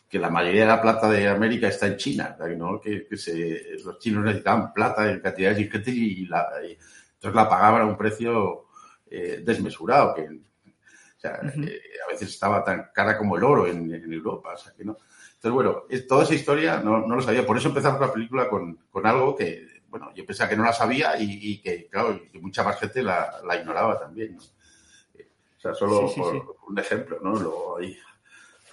que 0.08 0.18
la 0.18 0.30
mayoría 0.30 0.62
de 0.62 0.68
la 0.68 0.80
plata 0.80 1.10
de 1.10 1.28
América 1.28 1.68
está 1.68 1.86
en 1.86 1.98
China, 1.98 2.34
¿no? 2.56 2.80
que, 2.80 3.06
que 3.06 3.18
se, 3.18 3.76
los 3.84 3.98
chinos 3.98 4.24
necesitaban 4.24 4.72
plata 4.72 5.10
en 5.10 5.20
cantidades 5.20 5.60
ingentes 5.60 5.94
y, 5.94 6.24
la, 6.24 6.48
y 6.66 6.78
entonces 7.14 7.34
la 7.34 7.46
pagaban 7.46 7.82
a 7.82 7.86
un 7.86 7.98
precio 7.98 8.69
eh, 9.10 9.42
desmesurado, 9.44 10.14
que 10.14 10.22
o 10.22 11.20
sea, 11.20 11.38
uh 11.42 11.46
-huh. 11.46 11.68
eh, 11.68 11.82
a 12.06 12.12
veces 12.12 12.30
estaba 12.30 12.64
tan 12.64 12.90
cara 12.94 13.18
como 13.18 13.36
el 13.36 13.44
oro 13.44 13.66
en, 13.66 13.92
en, 13.92 14.12
Europa. 14.12 14.54
O 14.54 14.56
sea, 14.56 14.72
que 14.72 14.84
no. 14.84 14.96
Entonces, 15.34 15.52
bueno, 15.52 15.84
es, 15.90 16.06
toda 16.06 16.24
esa 16.24 16.34
historia 16.34 16.80
no, 16.82 17.06
no, 17.06 17.16
lo 17.16 17.20
sabía. 17.20 17.44
Por 17.44 17.58
eso 17.58 17.68
empezamos 17.68 18.00
la 18.00 18.12
película 18.12 18.48
con, 18.48 18.76
con 18.90 19.06
algo 19.06 19.36
que, 19.36 19.66
bueno, 19.88 20.10
yo 20.14 20.24
pensaba 20.24 20.48
que 20.48 20.56
no 20.56 20.64
la 20.64 20.72
sabía 20.72 21.20
y, 21.20 21.38
y 21.42 21.60
que, 21.60 21.88
claro, 21.88 22.18
y 22.32 22.38
mucha 22.38 22.62
más 22.62 22.78
gente 22.80 23.02
la, 23.02 23.40
la 23.46 23.56
ignoraba 23.56 23.98
también. 23.98 24.36
¿no? 24.36 24.42
O 24.42 25.60
sea, 25.60 25.74
solo 25.74 26.08
sí, 26.08 26.14
sí, 26.14 26.20
por, 26.20 26.32
sí. 26.32 26.42
un 26.68 26.78
ejemplo, 26.78 27.18
¿no? 27.22 27.32
Luego 27.34 27.76
hay, 27.76 27.98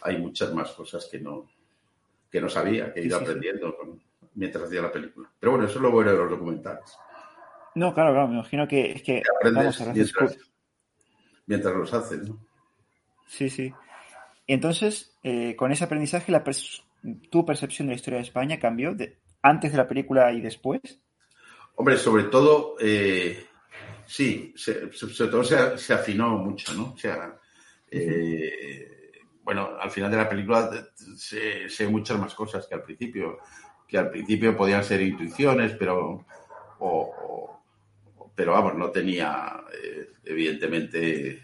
hay 0.04 0.18
muchas 0.20 0.54
más 0.54 0.72
cosas 0.72 1.06
que 1.12 1.20
no, 1.20 1.50
que 2.32 2.40
no 2.40 2.48
sabía, 2.48 2.94
que 2.94 3.02
he 3.02 3.04
ido 3.04 3.18
aprendiendo 3.18 3.76
con, 3.76 4.02
mientras 4.36 4.64
hacía 4.64 4.84
la 4.84 4.92
película. 4.92 5.30
Pero 5.38 5.52
bueno, 5.52 5.68
eso 5.68 5.80
es 5.80 5.82
lo 5.82 5.92
bueno 5.92 6.12
de 6.12 6.18
los 6.18 6.30
documentales. 6.30 6.98
No, 7.78 7.94
claro, 7.94 8.12
claro, 8.12 8.28
me 8.28 8.34
imagino 8.34 8.68
que 8.68 8.94
es 8.94 9.04
que, 9.04 9.22
vamos, 9.44 9.80
mientras, 9.94 10.38
mientras, 11.46 11.76
los 11.76 11.94
haces, 11.94 12.28
¿no? 12.28 12.40
Sí, 13.28 13.52
sí. 13.52 13.72
Y 14.48 14.54
entonces, 14.54 15.16
eh, 15.22 15.56
con 15.56 15.72
ese 15.72 15.84
aprendizaje, 15.84 16.32
la 16.32 16.44
pers 16.44 16.84
tu 17.30 17.46
percepción 17.46 17.88
de 17.88 17.92
la 17.92 17.98
historia 17.98 18.18
de 18.18 18.24
España 18.24 18.60
cambió 18.60 18.96
de, 18.96 19.20
antes 19.44 19.72
de 19.72 19.78
la 19.78 19.88
película 19.88 20.34
y 20.34 20.42
después. 20.42 20.82
Hombre, 21.76 21.98
sobre 21.98 22.24
todo, 22.24 22.78
eh, 22.80 23.46
sí, 24.08 24.56
se, 24.56 24.92
sobre 24.92 25.30
todo 25.30 25.44
se, 25.44 25.78
se, 25.78 25.94
afinó 25.94 26.30
mucho, 26.30 26.74
¿no? 26.74 26.94
O 26.94 26.98
sea, 26.98 27.38
eh, 27.92 29.22
bueno, 29.44 29.78
al 29.80 29.92
final 29.92 30.10
de 30.10 30.18
la 30.18 30.28
película 30.28 30.72
sé, 31.16 31.70
sé, 31.70 31.88
muchas 31.88 32.18
más 32.18 32.34
cosas 32.34 32.66
que 32.66 32.74
al 32.74 32.82
principio, 32.82 33.38
que 33.88 34.00
al 34.00 34.10
principio 34.10 34.58
podían 34.58 34.84
ser 34.84 35.00
intuiciones, 35.04 35.74
pero, 35.78 36.26
o, 36.80 37.57
pero 38.38 38.52
vamos, 38.52 38.76
no 38.76 38.92
tenía 38.92 39.64
eh, 39.74 40.12
evidentemente 40.24 41.42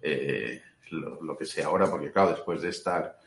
eh, 0.00 0.62
lo, 0.92 1.20
lo, 1.20 1.36
que 1.36 1.44
sé 1.44 1.64
ahora, 1.64 1.90
porque 1.90 2.12
claro, 2.12 2.30
después 2.30 2.62
de 2.62 2.68
estar, 2.68 3.18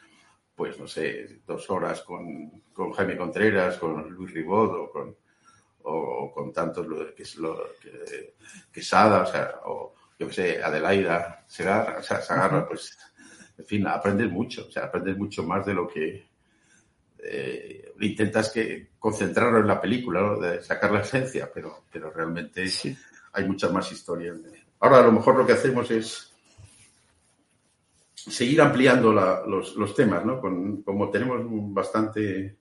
pues 0.56 0.80
no 0.80 0.88
sé, 0.88 1.42
dos 1.46 1.70
horas 1.70 2.02
con, 2.04 2.64
con 2.72 2.94
Jaime 2.94 3.18
Contreras, 3.18 3.78
con 3.78 4.10
Luis 4.12 4.34
Ribot 4.34 4.72
o 4.72 4.90
con, 4.90 5.18
o, 5.84 6.32
con 6.34 6.54
tantos 6.54 6.88
que 7.14 7.24
que, 7.82 8.36
que 8.72 8.82
Sada, 8.82 9.24
o 9.24 9.26
sea, 9.26 9.56
o 9.66 9.94
yo 10.18 10.28
que 10.30 10.34
sé, 10.34 10.64
Adelaida 10.64 11.44
Segarra, 11.46 12.00
o 12.00 12.04
sea, 12.04 12.22
Sagarra, 12.22 12.66
pues 12.66 12.98
en 13.58 13.66
fin, 13.66 13.86
aprendes 13.86 14.32
mucho, 14.32 14.66
o 14.66 14.72
sea, 14.72 14.86
aprendes 14.86 15.18
mucho 15.18 15.44
más 15.44 15.66
de 15.66 15.74
lo 15.74 15.90
que 15.90 16.27
eh, 17.24 17.94
intentas 18.00 18.50
que 18.52 18.90
concentrarlo 19.00 19.60
en 19.60 19.68
la 19.68 19.82
película, 19.82 20.22
¿no? 20.22 20.40
de 20.40 20.64
sacar 20.64 20.92
la 20.92 21.02
esencia, 21.02 21.50
pero, 21.54 21.86
pero 21.92 22.12
realmente 22.12 22.68
sí. 22.68 22.96
hay 23.34 23.46
muchas 23.46 23.72
más 23.72 23.92
historias. 23.92 24.38
Ahora 24.80 25.00
a 25.00 25.04
lo 25.04 25.12
mejor 25.12 25.38
lo 25.38 25.46
que 25.46 25.54
hacemos 25.54 25.90
es 25.92 26.34
seguir 28.14 28.62
ampliando 28.62 29.14
la, 29.14 29.44
los, 29.46 29.76
los, 29.76 29.96
temas, 29.96 30.26
¿no? 30.26 30.40
Con, 30.40 30.84
como 30.84 31.10
tenemos 31.10 31.42
bastante 31.74 32.58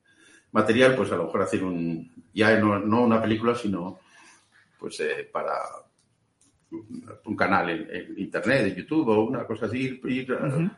material, 0.52 0.94
pues 0.94 1.10
a 1.12 1.16
lo 1.16 1.25
mejor 1.25 1.42
hacer 1.42 1.64
un, 1.64 2.25
ya 2.32 2.56
no, 2.58 2.78
no 2.78 3.02
una 3.02 3.20
película, 3.20 3.54
sino 3.54 3.98
pues 4.78 5.00
eh, 5.00 5.28
para 5.30 5.58
un 7.25 7.36
canal 7.36 7.70
en, 7.70 7.88
en, 7.90 8.18
internet, 8.18 8.66
en 8.66 8.75
YouTube 8.75 9.08
o 9.08 9.25
una 9.25 9.46
cosa 9.46 9.66
así, 9.66 9.78
ir, 9.78 10.00
ir 10.04 10.32
uh 10.32 10.36
-huh 10.36 10.76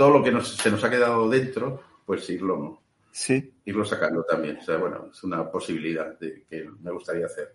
todo 0.00 0.12
lo 0.12 0.22
que 0.24 0.32
nos, 0.32 0.56
se 0.56 0.70
nos 0.70 0.82
ha 0.82 0.88
quedado 0.88 1.28
dentro, 1.28 1.82
pues 2.10 2.28
irlo 2.28 2.82
sí. 3.12 3.54
irlo 3.66 3.84
sacando 3.84 4.24
también. 4.24 4.56
O 4.56 4.62
sea, 4.62 4.78
bueno, 4.78 5.10
es 5.12 5.22
una 5.22 5.48
posibilidad 5.48 6.18
de 6.18 6.42
que 6.50 6.68
me 6.80 6.90
gustaría 6.90 7.26
hacer. 7.26 7.54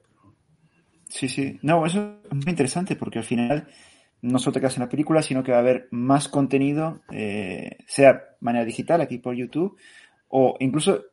Sí, 1.09 1.27
sí. 1.27 1.59
No, 1.61 1.85
eso 1.85 2.21
es 2.23 2.33
muy 2.33 2.51
interesante 2.51 2.95
porque 2.95 3.19
al 3.19 3.25
final 3.25 3.67
no 4.21 4.39
solo 4.39 4.53
te 4.53 4.61
quedas 4.61 4.77
en 4.77 4.83
la 4.83 4.89
película, 4.89 5.21
sino 5.21 5.43
que 5.43 5.51
va 5.51 5.57
a 5.57 5.59
haber 5.59 5.89
más 5.91 6.29
contenido, 6.29 7.01
eh, 7.11 7.79
sea 7.85 8.13
de 8.13 8.21
manera 8.39 8.63
digital 8.63 9.01
aquí 9.01 9.17
por 9.17 9.35
YouTube, 9.35 9.77
o 10.29 10.55
incluso, 10.61 11.03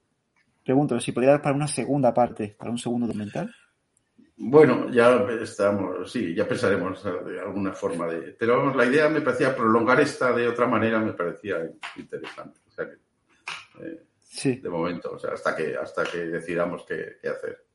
pregunto, 0.65 1.01
si 1.01 1.11
podría 1.11 1.33
dar 1.33 1.43
para 1.43 1.57
una 1.57 1.67
segunda 1.67 2.15
parte, 2.15 2.55
para 2.57 2.71
un 2.71 2.79
segundo 2.79 3.09
documental. 3.09 3.53
Bueno, 4.37 4.89
ya 4.89 5.17
estamos, 5.41 6.13
sí, 6.13 6.33
ya 6.33 6.47
pensaremos 6.47 7.03
de 7.03 7.41
alguna 7.41 7.73
forma 7.73 8.07
de. 8.07 8.37
Pero 8.39 8.59
vamos, 8.59 8.77
la 8.77 8.87
idea 8.87 9.09
me 9.09 9.21
parecía 9.21 9.57
prolongar 9.57 9.99
esta 9.99 10.33
de 10.33 10.47
otra 10.47 10.69
manera, 10.69 11.01
me 11.01 11.13
parecía 11.13 11.57
interesante. 11.97 12.61
O 12.69 12.71
sea 12.71 12.89
que, 12.89 13.03
eh, 13.81 14.02
Sí. 14.33 14.57
de 14.57 14.71
momento, 14.71 15.12
o 15.12 15.19
sea, 15.19 15.33
hasta 15.33 15.55
que, 15.55 15.76
hasta 15.76 16.05
que 16.05 16.19
decidamos 16.19 16.87
qué, 16.87 17.19
qué 17.21 17.29
hacer. 17.29 17.67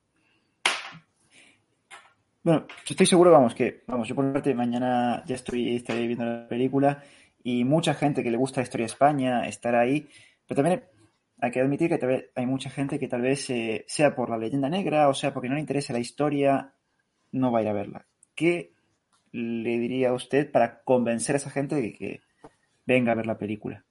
Bueno, 2.42 2.66
yo 2.68 2.94
estoy 2.94 3.06
seguro, 3.06 3.30
vamos, 3.30 3.54
que, 3.54 3.84
vamos, 3.86 4.08
yo 4.08 4.16
por 4.16 4.25
mi 4.25 4.34
parte 4.34 4.56
mañana 4.56 5.24
ya 5.25 5.36
estoy, 5.36 5.75
estaré 5.75 6.08
viendo 6.08 6.25
la 6.25 6.48
película 6.48 7.04
y 7.44 7.63
mucha 7.63 7.94
gente 7.94 8.24
que 8.24 8.32
le 8.32 8.38
gusta 8.38 8.62
la 8.62 8.63
historia 8.63 8.86
de 8.86 8.92
España 8.92 9.48
estará 9.48 9.82
ahí, 9.82 10.08
pero 10.48 10.63
también 10.63 10.84
hay 11.39 11.51
que 11.51 11.62
admitir 11.62 11.89
que 11.89 11.98
tal 11.98 12.10
vez 12.10 12.32
hay 12.36 12.46
mucha 12.46 12.70
gente 12.70 12.98
que 12.98 13.08
tal 13.08 13.22
vez 13.22 13.50
eh, 13.50 13.86
sea 13.88 14.16
por 14.16 14.30
la 14.30 14.38
leyenda 14.38 14.70
negra 14.70 15.10
o 15.10 15.13
sea 15.13 15.34
porque 15.34 15.50
no 15.50 15.56
le 15.56 15.62
interesa 15.62 15.94
la 15.94 16.00
historia, 16.00 16.74
no 17.34 17.51
va 17.51 17.60
a 17.60 17.62
ir 17.62 17.68
a 17.68 17.74
verla. 17.74 18.08
¿Qué 18.34 18.74
le 19.32 19.77
diría 19.77 20.10
a 20.10 20.13
usted 20.13 20.50
para 20.50 20.82
convencer 20.82 21.36
a 21.36 21.38
esa 21.38 21.51
gente 21.51 21.75
de 21.75 21.94
que 21.94 22.22
venga 22.86 23.12
a 23.12 23.16
ver 23.16 23.27
la 23.27 23.38
película? 23.38 23.84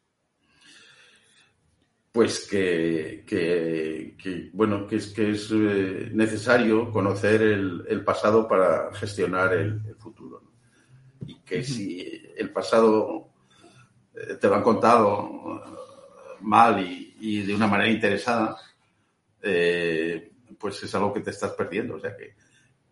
Pues 2.17 2.49
que, 2.49 3.25
que, 3.27 4.15
que, 4.17 4.49
bueno, 4.55 4.87
que 4.87 4.97
es, 4.97 5.09
que 5.09 5.33
es 5.33 5.51
eh, 5.53 6.09
necesario 6.15 6.91
conocer 6.91 7.43
el, 7.43 7.85
el, 7.87 8.05
pasado 8.05 8.49
para 8.49 8.91
gestionar 8.95 9.53
el, 9.53 9.83
el 9.87 9.97
futuro. 9.97 10.41
¿no? 10.43 11.29
Y 11.29 11.41
que 11.41 11.63
si 11.63 12.23
el 12.35 12.55
pasado 12.55 13.29
eh, 14.15 14.37
te 14.41 14.49
lo 14.49 14.55
han 14.55 14.63
contado 14.63 15.63
mal 16.41 16.81
y, 16.81 17.17
y 17.21 17.43
de 17.43 17.55
una 17.55 17.67
manera 17.67 17.91
interesada, 17.91 18.57
eh, 19.43 20.33
pues 20.59 20.83
es 20.85 20.95
algo 20.95 21.13
que 21.13 21.21
te 21.21 21.33
estás 21.33 21.53
perdiendo. 21.53 21.97
O 21.97 22.01
sea 22.01 22.17
que, 22.17 22.35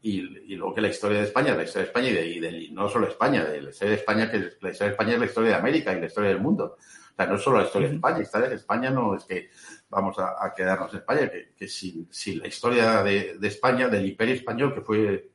y, 0.02 0.18
y, 0.52 0.56
luego 0.56 0.74
que 0.74 0.82
la 0.82 0.88
historia 0.88 1.20
de 1.20 1.24
España, 1.24 1.54
la 1.54 1.64
historia 1.64 1.84
de 1.84 1.88
España 1.88 2.08
y, 2.10 2.12
de, 2.12 2.26
y 2.26 2.40
de, 2.40 2.68
no 2.72 2.90
solo 2.90 3.08
España, 3.08 3.42
de 3.42 3.62
la 3.62 3.70
historia 3.70 3.94
de 3.94 4.00
España, 4.00 4.30
que 4.30 4.38
la 4.38 4.70
historia 4.70 4.88
de 4.88 4.90
España 4.90 5.12
es 5.14 5.18
la 5.18 5.24
historia 5.24 5.48
de 5.48 5.56
América 5.56 5.94
y 5.94 6.00
la 6.00 6.06
historia 6.08 6.28
del 6.28 6.40
mundo. 6.42 6.76
O 7.14 7.16
sea, 7.16 7.26
no 7.26 7.36
es 7.36 7.42
solo 7.42 7.58
la 7.58 7.64
historia 7.66 7.88
de 7.88 7.94
España, 7.94 8.16
la 8.16 8.22
historia 8.24 8.48
de 8.48 8.54
España 8.56 8.90
no 8.90 9.14
es 9.14 9.24
que 9.24 9.48
vamos 9.88 10.18
a, 10.18 10.34
a 10.44 10.52
quedarnos 10.52 10.92
en 10.92 10.98
España, 10.98 11.30
que, 11.30 11.54
que 11.56 11.68
sin, 11.68 12.08
sin, 12.10 12.40
la 12.40 12.48
historia 12.48 13.04
de, 13.04 13.36
de, 13.38 13.48
España, 13.48 13.86
del 13.88 14.04
imperio 14.06 14.34
español, 14.34 14.74
que 14.74 14.80
fue 14.80 15.30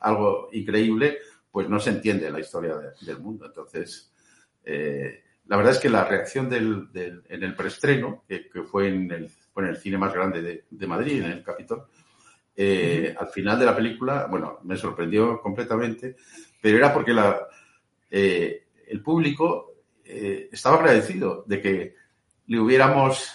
algo 0.00 0.48
increíble, 0.52 1.18
pues 1.50 1.68
no 1.68 1.78
se 1.78 1.90
entiende 1.90 2.30
la 2.30 2.40
historia 2.40 2.76
de, 2.76 2.92
del 3.02 3.18
mundo. 3.20 3.44
Entonces, 3.44 4.10
eh, 4.64 5.22
la 5.48 5.58
verdad 5.58 5.74
es 5.74 5.80
que 5.80 5.90
la 5.90 6.04
reacción 6.04 6.48
del, 6.48 6.90
del 6.90 7.22
en 7.28 7.42
el 7.42 7.54
preestreno, 7.54 8.24
que, 8.26 8.48
que 8.48 8.62
fue, 8.62 8.88
en 8.88 9.10
el, 9.12 9.28
fue 9.28 9.64
en 9.64 9.68
el 9.68 9.76
cine 9.76 9.98
más 9.98 10.14
grande 10.14 10.40
de, 10.40 10.64
de 10.70 10.86
Madrid, 10.86 11.22
en 11.22 11.30
el 11.32 11.42
Capitol, 11.42 11.88
eh, 12.56 13.12
uh 13.14 13.18
-huh. 13.18 13.20
al 13.20 13.28
final 13.28 13.58
de 13.58 13.66
la 13.66 13.76
película, 13.76 14.26
bueno, 14.30 14.60
me 14.64 14.76
sorprendió 14.78 15.42
completamente, 15.42 16.16
pero 16.60 16.78
era 16.78 16.90
porque 16.92 17.12
la, 17.12 17.46
eh, 18.10 18.68
el 18.86 19.02
público 19.02 19.71
eh, 20.04 20.48
estaba 20.52 20.76
agradecido 20.76 21.44
de 21.46 21.60
que 21.60 21.94
le 22.46 22.60
hubiéramos 22.60 23.32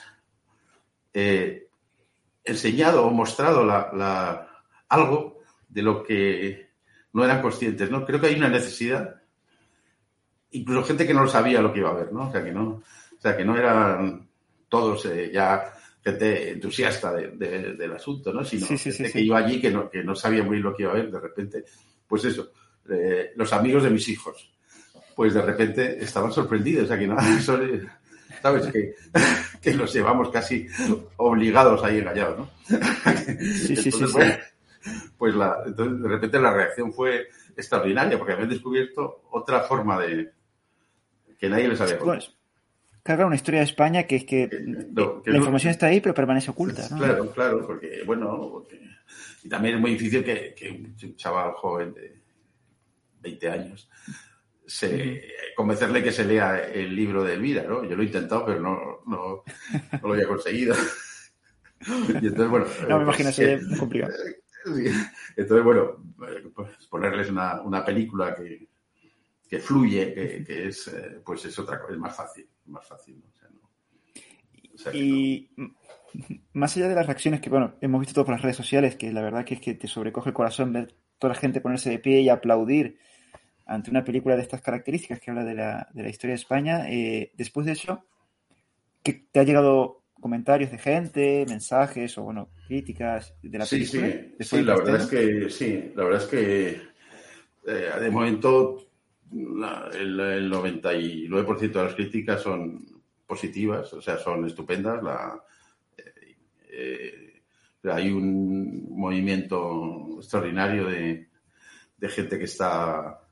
eh, 1.14 1.68
enseñado 2.44 3.06
o 3.06 3.12
mostrado 3.12 3.66
la, 3.66 3.92
la, 3.94 4.64
algo 4.90 5.40
de 5.68 5.82
lo 5.82 6.04
que 6.04 6.70
no 7.14 7.26
eran 7.26 7.42
conscientes, 7.42 7.90
¿no? 7.90 8.06
Creo 8.06 8.22
que 8.22 8.28
hay 8.28 8.36
una 8.36 8.50
necesidad, 8.50 9.22
incluso 10.52 10.88
gente 10.88 11.08
que 11.08 11.14
no 11.14 11.28
sabía 11.28 11.62
lo 11.62 11.74
que 11.74 11.80
iba 11.80 11.90
a 11.90 11.96
ver, 11.96 12.14
¿no? 12.14 12.30
O 12.30 12.32
sea, 12.32 12.44
que 12.44 12.52
no, 12.52 12.64
o 13.18 13.22
sea, 13.22 13.36
que 13.36 13.46
no 13.46 13.58
eran 13.58 14.28
todos 14.70 15.06
eh, 15.06 15.32
ya 15.34 15.74
gente 16.04 16.52
entusiasta 16.52 17.14
de, 17.14 17.30
de, 17.32 17.74
del 17.74 17.92
asunto, 17.92 18.32
¿no? 18.32 18.44
Sino 18.44 18.66
sí, 18.66 18.78
sí, 18.78 18.92
gente 18.92 19.08
sí, 19.12 19.14
que 19.14 19.22
iba 19.22 19.38
allí 19.40 19.60
que 19.60 19.72
no, 19.72 19.90
que 19.90 20.04
no 20.04 20.16
sabía 20.16 20.44
muy 20.44 20.58
bien 20.58 20.64
lo 20.64 20.76
que 20.76 20.84
iba 20.84 20.92
a 20.92 20.96
ver, 20.96 21.12
de 21.12 21.20
repente, 21.20 21.66
pues 22.08 22.24
eso, 22.26 22.52
eh, 22.90 23.32
los 23.36 23.52
amigos 23.52 23.84
de 23.84 23.90
mis 23.90 24.08
hijos, 24.08 24.52
pues 25.18 25.34
de 25.34 25.42
repente 25.42 25.98
estaban 26.00 26.32
sorprendidos, 26.32 26.84
o 26.84 26.88
sea, 26.90 27.00
que 27.00 27.08
no, 27.08 27.18
¿sabes? 28.42 28.68
Que, 28.72 28.94
que 29.60 29.74
los 29.74 29.92
llevamos 29.92 30.30
casi 30.30 30.68
obligados 31.16 31.84
ahí 31.84 31.98
engañados, 31.98 32.38
¿no? 32.38 32.50
Sí, 32.68 33.76
sí, 33.76 33.90
entonces, 33.92 34.40
sí, 34.80 34.92
pues 35.18 35.34
la, 35.34 35.58
entonces 35.66 36.04
de 36.04 36.08
repente 36.08 36.40
la 36.40 36.54
reacción 36.54 36.94
fue 36.94 37.30
extraordinaria 37.58 38.16
porque 38.20 38.34
habían 38.34 38.50
descubierto 38.50 39.24
otra 39.32 39.62
forma 39.62 40.00
de 40.00 40.34
que 41.40 41.50
nadie 41.50 41.68
les 41.68 41.82
había 41.82 41.98
contado. 41.98 42.32
Claro, 43.02 43.26
una 43.26 43.38
historia 43.38 43.62
de 43.62 43.66
España 43.66 44.04
que 44.04 44.18
es 44.18 44.26
que, 44.26 44.48
no, 44.92 45.24
que 45.24 45.32
la 45.32 45.38
no, 45.38 45.40
información 45.40 45.72
está 45.72 45.88
ahí 45.88 46.00
pero 46.00 46.14
permanece 46.14 46.52
oculta, 46.52 46.88
¿no? 46.92 46.98
Claro, 46.98 47.32
claro, 47.32 47.66
porque 47.66 48.04
bueno, 48.06 48.50
porque, 48.52 48.80
y 49.42 49.50
también 49.50 49.76
es 49.76 49.82
muy 49.82 49.94
difícil 49.94 50.24
que, 50.24 50.54
que 50.54 50.70
un 50.70 51.16
chaval 51.16 51.54
joven 51.54 51.96
de 51.96 52.22
20 53.22 53.50
años 53.50 53.90
se, 54.68 55.24
convencerle 55.56 56.04
que 56.04 56.12
se 56.12 56.26
lea 56.26 56.60
el 56.60 56.96
libro 56.96 57.24
de 57.24 57.34
Elvira, 57.34 57.64
¿no? 57.64 57.84
Yo 57.86 57.96
lo 57.96 58.04
he 58.04 58.08
intentado, 58.08 58.46
pero 58.46 58.60
no, 58.60 59.00
no, 59.08 59.44
no 59.94 60.08
lo 60.08 60.14
había 60.14 60.28
conseguido. 60.28 60.76
y 62.22 62.28
entonces, 62.28 62.50
bueno. 62.50 62.66
No 62.88 62.98
me 62.98 63.04
imagino, 63.04 63.32
sería 63.32 63.58
muy 63.66 63.80
complicado. 63.80 64.14
Sí. 64.66 64.92
Entonces, 65.38 65.64
bueno, 65.64 66.04
pues 66.54 66.88
ponerles 66.88 67.30
una, 67.30 67.62
una 67.62 67.86
película 67.86 68.36
que, 68.36 68.68
que 69.50 69.60
fluye, 69.60 70.14
que, 70.14 70.44
que, 70.44 70.68
es, 70.68 70.94
pues 71.26 71.46
es 71.46 71.58
otra 71.58 71.80
cosa, 71.80 71.94
es 71.94 72.00
más 72.00 72.16
fácil, 72.16 72.50
más 72.66 72.86
fácil, 72.86 73.22
¿no? 73.22 73.28
O 73.30 73.34
sea, 73.34 73.50
no, 73.50 73.62
o 74.74 74.78
sea 74.78 74.94
y 74.94 75.50
no. 75.56 75.74
más 76.52 76.76
allá 76.76 76.90
de 76.90 76.96
las 76.96 77.06
reacciones 77.06 77.40
que, 77.40 77.50
bueno, 77.50 77.76
hemos 77.80 78.02
visto 78.02 78.16
todo 78.16 78.26
por 78.26 78.34
las 78.34 78.42
redes 78.42 78.58
sociales, 78.58 78.98
que 78.98 79.14
la 79.14 79.22
verdad 79.22 79.46
que 79.46 79.54
es 79.54 79.62
que 79.62 79.74
te 79.74 79.88
sobrecoge 79.88 80.32
el 80.32 80.36
corazón 80.36 80.74
ver 80.74 80.94
toda 81.18 81.34
la 81.34 81.40
gente 81.40 81.62
ponerse 81.62 81.90
de 81.90 82.00
pie 82.00 82.20
y 82.20 82.30
aplaudir 82.30 83.00
ante 83.68 83.92
una 83.92 84.04
película 84.04 84.36
de 84.36 84.42
estas 84.42 84.62
características 84.62 85.20
que 85.20 85.30
habla 85.30 85.44
de 85.44 85.54
la, 85.54 85.88
de 85.94 86.04
la 86.04 86.10
historia 86.10 86.36
de 86.36 86.42
España. 86.42 86.90
Eh, 86.90 87.32
después 87.36 87.66
de 87.66 87.74
eso, 87.74 88.06
¿qué 89.04 89.26
te 89.32 89.40
ha 89.40 89.44
llegado 89.44 90.04
comentarios 90.14 90.72
de 90.72 90.78
gente, 90.78 91.46
mensajes 91.48 92.18
o 92.18 92.24
bueno, 92.24 92.50
críticas 92.66 93.36
de 93.42 93.58
la 93.58 93.66
sí, 93.66 93.78
película? 93.78 94.08
Sí, 94.40 94.44
sí 94.44 94.64
la 94.64 94.76
verdad 94.76 94.96
es 94.96 95.08
que 95.08 95.50
sí, 95.50 95.92
la 95.96 96.04
verdad 96.06 96.24
es 96.24 96.28
que 96.28 96.82
eh, 97.68 98.00
de 98.00 98.10
momento 98.10 98.88
la, 99.32 99.90
el, 99.94 100.18
el, 100.20 100.52
99% 100.52 101.58
de 101.60 101.84
las 101.84 101.94
críticas 101.94 102.42
son 102.42 102.86
positivas, 103.26 103.92
o 103.94 104.02
sea, 104.02 104.18
son 104.18 104.46
estupendas. 104.46 105.04
La, 105.04 105.44
eh, 106.70 107.42
hay 107.84 108.12
un 108.12 108.88
movimiento 108.90 110.16
extraordinario 110.18 110.88
de, 110.88 111.28
de 111.98 112.10
gente 112.10 112.38
que 112.38 112.46
está 112.46 113.27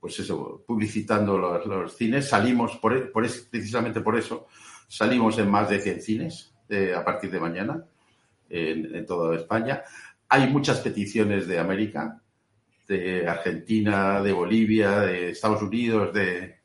pues 0.00 0.18
eso, 0.20 0.62
publicitando 0.66 1.38
los, 1.38 1.66
los 1.66 1.96
cines. 1.96 2.28
Salimos, 2.28 2.76
por, 2.76 3.10
por 3.12 3.24
es, 3.24 3.48
precisamente 3.50 4.00
por 4.00 4.16
eso, 4.16 4.46
salimos 4.86 5.38
en 5.38 5.50
más 5.50 5.68
de 5.68 5.80
100 5.80 6.02
cines 6.02 6.54
eh, 6.68 6.94
a 6.94 7.04
partir 7.04 7.30
de 7.30 7.40
mañana 7.40 7.84
en, 8.48 8.94
en, 8.94 9.06
toda 9.06 9.36
España. 9.36 9.82
Hay 10.28 10.48
muchas 10.48 10.80
peticiones 10.80 11.46
de 11.46 11.58
América, 11.58 12.20
de 12.86 13.26
Argentina, 13.26 14.22
de 14.22 14.32
Bolivia, 14.32 15.00
de 15.00 15.30
Estados 15.30 15.62
Unidos, 15.62 16.12
de, 16.12 16.60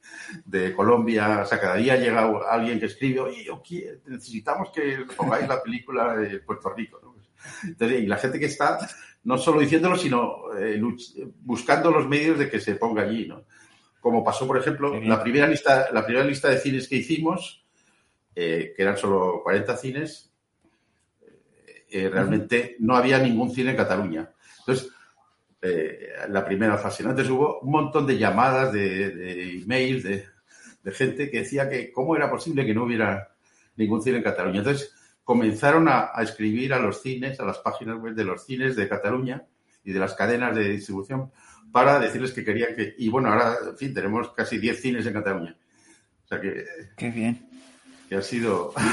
de 0.46 0.74
Colombia. 0.74 1.42
O 1.42 1.46
sea, 1.46 1.60
cada 1.60 1.76
día 1.76 1.96
llega 1.98 2.30
alguien 2.50 2.80
que 2.80 2.86
escribe, 2.86 3.20
oye, 3.22 4.00
necesitamos 4.06 4.70
que 4.72 5.06
pongáis 5.18 5.48
la 5.48 5.62
película 5.62 6.16
de 6.16 6.40
Puerto 6.40 6.70
Rico. 6.70 7.00
¿no? 7.04 7.16
Entonces, 7.64 8.02
y 8.02 8.08
la 8.08 8.18
gente 8.18 8.40
que 8.40 8.46
está 8.46 8.78
no 9.24 9.38
solo 9.38 9.62
diciéndolo, 9.62 9.96
sino 9.96 10.54
eh, 10.58 10.82
buscando 11.42 11.92
los 11.92 12.08
medios 12.08 12.38
de 12.38 12.50
que 12.50 12.60
se 12.60 12.76
ponga 12.76 13.04
allí, 13.04 13.28
¿no? 13.28 13.44
Como 14.00 14.24
pasó, 14.24 14.46
por 14.46 14.58
ejemplo, 14.58 15.00
la 15.00 15.22
primera 15.24 15.48
lista, 15.48 15.88
la 15.94 16.06
primera 16.06 16.26
lista 16.26 16.50
de 16.50 16.58
cines 16.58 16.90
que 16.90 16.98
hicimos, 16.98 17.66
eh, 18.36 18.74
que 18.76 18.82
eran 18.82 18.98
solo 18.98 19.42
40 19.44 19.78
cines, 19.78 20.30
eh, 21.90 22.10
realmente 22.10 22.76
no 22.80 22.98
había 22.98 23.20
ningún 23.20 23.52
cine 23.52 23.72
en 23.72 23.78
Cataluña. 23.78 24.30
Entonces, 24.60 24.90
la 26.28 26.44
primera 26.44 26.78
fase, 26.78 27.04
¿no? 27.04 27.12
Entonces 27.12 27.32
hubo 27.32 27.62
un 27.62 27.72
montón 27.72 28.06
de 28.06 28.18
llamadas, 28.18 28.74
de, 28.74 29.12
de 29.12 29.60
emails, 29.60 30.04
de, 30.04 30.26
de 30.84 30.92
gente 30.92 31.32
que 31.32 31.40
decía 31.40 31.70
que 31.70 31.92
cómo 31.92 32.16
era 32.16 32.30
posible 32.30 32.66
que 32.66 32.74
no 32.74 32.84
hubiera 32.84 33.30
ningún 33.78 34.02
cine 34.02 34.18
en 34.18 34.24
Cataluña. 34.24 34.60
Entonces, 34.60 34.93
comenzaron 35.24 35.88
a, 35.88 36.12
a, 36.14 36.24
escribir 36.24 36.74
a 36.74 36.80
los 36.80 37.02
cines, 37.02 37.40
a 37.40 37.46
las 37.46 37.60
páginas 37.60 37.98
web 37.98 38.14
de 38.14 38.26
los 38.26 38.46
cines 38.46 38.76
de 38.76 38.90
Cataluña 38.90 39.44
y 39.84 39.92
de 39.92 40.00
las 40.00 40.14
cadenas 40.14 40.56
de 40.56 40.70
distribución 40.70 41.32
para 41.74 42.00
decirles 42.00 42.32
que 42.32 42.46
querían 42.46 42.76
que... 42.76 42.94
Y 42.98 43.10
bueno, 43.10 43.30
ahora, 43.30 43.56
en 43.68 43.78
fin, 43.78 43.94
tenemos 43.94 44.32
casi 44.32 44.60
10 44.60 44.80
cines 44.80 45.06
en 45.06 45.14
Cataluña. 45.14 45.58
O 46.24 46.28
sea 46.28 46.40
que... 46.40 46.66
Qué 46.96 47.10
bien. 47.10 47.50
Que 48.08 48.16
ha 48.16 48.22
sido... 48.22 48.74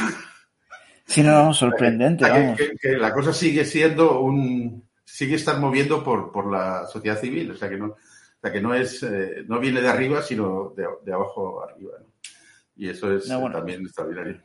Sí, 1.06 1.24
no, 1.24 1.52
sorprendente, 1.52 2.22
vamos. 2.22 2.56
Que, 2.80 2.92
la 2.92 3.12
cosa 3.12 3.32
sigue 3.32 3.64
siendo 3.64 4.20
un... 4.20 4.88
sigue 5.04 5.34
estar 5.34 5.58
moviendo 5.58 6.04
por, 6.04 6.30
por 6.30 6.48
la 6.48 6.86
sociedad 6.86 7.18
civil, 7.18 7.50
o 7.50 7.56
sea 7.56 7.68
que 7.68 7.76
no, 7.76 7.86
o 7.86 7.96
sea 8.40 8.52
que 8.52 8.60
no 8.60 8.72
es, 8.72 9.02
eh, 9.02 9.42
no 9.48 9.58
viene 9.58 9.80
de 9.80 9.88
arriba, 9.88 10.22
sino 10.22 10.72
de, 10.76 10.86
de 11.04 11.12
abajo 11.12 11.64
arriba. 11.64 11.94
¿no? 11.98 12.06
Y 12.76 12.90
eso 12.90 13.12
es 13.12 13.26
también 13.26 13.82
extraordinario. 13.82 14.40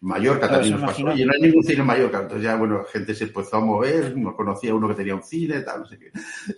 Mallorca 0.00 0.48
también 0.48 0.74
nos 0.74 0.90
pasó. 0.90 1.12
Y 1.16 1.24
no 1.24 1.32
hay 1.32 1.40
ningún 1.40 1.64
cine 1.64 1.80
en 1.80 1.86
Mallorca. 1.86 2.18
Entonces 2.18 2.42
ya, 2.42 2.56
bueno, 2.56 2.84
gente 2.84 3.14
se 3.14 3.24
empezó 3.24 3.56
a 3.56 3.60
mover, 3.60 4.16
no 4.16 4.34
conocía 4.36 4.74
uno 4.74 4.88
que 4.88 4.94
tenía 4.94 5.14
un 5.14 5.22
cine, 5.22 5.60
tal, 5.60 5.80
no 5.80 5.86
sé 5.86 5.98
qué. 5.98 6.12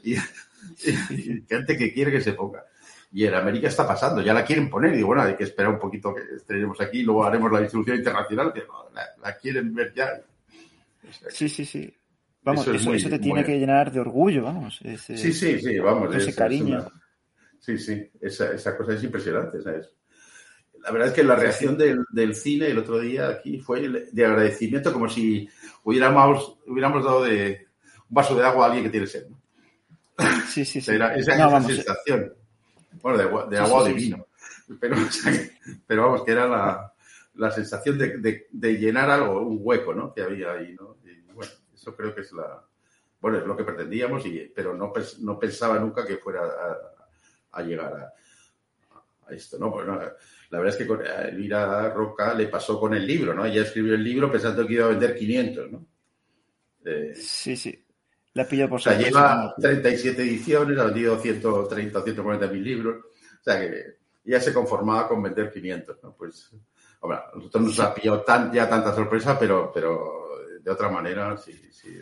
Y, 0.04 0.16
gente 1.48 1.76
que 1.76 1.92
quiere 1.92 2.10
que 2.10 2.20
se 2.20 2.32
ponga. 2.32 2.64
Y 3.12 3.24
en 3.24 3.34
América 3.34 3.68
está 3.68 3.86
pasando, 3.86 4.20
ya 4.20 4.34
la 4.34 4.44
quieren 4.44 4.68
poner. 4.68 4.94
Y 4.94 5.02
bueno, 5.02 5.22
hay 5.22 5.36
que 5.36 5.44
esperar 5.44 5.72
un 5.72 5.78
poquito 5.78 6.14
que 6.14 6.22
estrenemos 6.36 6.80
aquí, 6.80 7.02
luego 7.02 7.24
haremos 7.24 7.50
la 7.50 7.60
distribución 7.60 7.96
internacional, 7.96 8.52
que 8.52 8.64
la, 9.22 9.36
quieren 9.36 9.74
ver 9.74 9.94
ya. 9.94 10.20
sí, 11.28 11.48
sí, 11.48 11.64
sí. 11.64 11.94
Vamos, 12.42 12.66
eso, 12.68 12.94
eso, 12.94 13.08
te 13.10 13.18
tiene 13.18 13.44
que 13.44 13.58
llenar 13.58 13.92
de 13.92 14.00
orgullo, 14.00 14.44
vamos. 14.44 14.80
sí, 14.82 15.16
sí, 15.16 15.60
sí, 15.60 15.78
vamos. 15.78 16.14
Ese 16.14 16.34
cariño. 16.34 16.90
sí, 17.58 17.78
sí, 17.78 18.10
esa, 18.20 18.52
esa 18.52 18.76
cosa 18.76 18.94
es 18.94 19.04
impresionante, 19.04 19.60
¿sabes? 19.62 19.90
La 20.82 20.90
verdad 20.90 21.08
es 21.08 21.14
que 21.14 21.24
la 21.24 21.36
reacción 21.36 21.76
del, 21.76 22.04
del, 22.10 22.34
cine 22.34 22.68
el 22.68 22.78
otro 22.78 22.98
día 22.98 23.28
aquí 23.28 23.58
fue 23.58 24.08
de 24.10 24.26
agradecimiento, 24.26 24.92
como 24.92 25.08
si 25.08 25.48
hubiéramos, 25.84 26.58
hubiéramos 26.66 27.04
dado 27.04 27.24
de 27.24 27.66
un 28.08 28.14
vaso 28.14 28.34
de 28.34 28.44
agua 28.44 28.64
a 28.64 28.66
alguien 28.66 28.84
que 28.84 28.90
tiene 28.90 29.06
sed. 29.06 29.26
Sí, 30.48 30.64
sí, 30.64 30.80
sí. 30.80 30.90
Era, 30.90 31.14
esa, 31.14 31.34
esa 31.34 31.60
sensación. 31.62 32.34
Bueno, 33.02 33.18
de, 33.18 33.24
agua, 33.24 33.46
de 33.46 33.58
agua 33.58 33.80
o 33.80 33.84
de 33.84 33.92
vino. 33.92 34.26
Pero, 34.80 34.96
pero, 35.86 36.02
vamos, 36.02 36.24
que 36.24 36.32
era 36.32 36.46
la, 36.46 36.92
la 37.34 37.50
sensación 37.50 37.96
de, 37.98 38.18
de, 38.18 38.46
de, 38.50 38.72
llenar 38.78 39.10
algo, 39.10 39.40
un 39.40 39.58
hueco, 39.60 39.94
¿no? 39.94 40.12
Que 40.12 40.22
había 40.22 40.52
ahí, 40.52 40.74
¿no? 40.74 40.96
Y 41.04 41.32
bueno, 41.32 41.52
eso 41.74 41.94
creo 41.94 42.14
que 42.14 42.22
es 42.22 42.32
la. 42.32 42.62
Bueno, 43.20 43.38
es 43.38 43.46
lo 43.46 43.56
que 43.56 43.64
pretendíamos, 43.64 44.24
y, 44.26 44.52
pero 44.54 44.74
no, 44.74 44.92
no 45.20 45.38
pensaba 45.38 45.78
nunca 45.78 46.06
que 46.06 46.18
fuera 46.18 46.42
a, 46.42 47.58
a 47.58 47.62
llegar 47.62 47.92
a, 47.92 49.28
a 49.28 49.34
esto, 49.34 49.58
¿no? 49.58 49.70
Bueno, 49.70 50.00
la 50.50 50.58
verdad 50.58 50.80
es 50.80 50.86
que 50.86 51.28
Elvira 51.28 51.90
Roca 51.90 52.32
le 52.34 52.48
pasó 52.48 52.80
con 52.80 52.94
el 52.94 53.06
libro, 53.06 53.34
¿no? 53.34 53.44
Ella 53.44 53.62
escribió 53.62 53.94
el 53.94 54.02
libro 54.02 54.32
pensando 54.32 54.66
que 54.66 54.74
iba 54.74 54.86
a 54.86 54.90
vender 54.90 55.14
500, 55.14 55.70
¿no? 55.70 55.86
Eh, 56.84 57.12
sí, 57.14 57.56
sí. 57.56 57.84
La 58.32 58.46
pilló 58.46 58.68
por 58.68 58.76
O 58.76 58.82
sea, 58.82 58.96
lleva 58.96 59.54
37 59.60 60.22
ediciones, 60.22 60.78
ha 60.78 60.84
vendido 60.84 61.18
130 61.18 61.98
o 61.98 62.02
140 62.02 62.46
mil 62.48 62.64
libros. 62.64 63.04
O 63.40 63.42
sea 63.42 63.60
que 63.60 63.98
ya 64.24 64.40
se 64.40 64.54
conformaba 64.54 65.08
con 65.08 65.22
vender 65.22 65.50
500, 65.52 65.98
¿no? 66.02 66.14
Pues, 66.14 66.50
hombre, 67.00 67.18
a 67.18 67.36
nosotros 67.36 67.64
nos 67.64 67.80
ha 67.80 67.94
pillado 67.94 68.22
tan, 68.22 68.52
ya 68.52 68.68
tanta 68.68 68.94
sorpresa, 68.94 69.38
pero, 69.38 69.70
pero 69.72 70.28
de 70.62 70.70
otra 70.70 70.88
manera, 70.88 71.36
sí, 71.36 71.52
sí. 71.70 72.00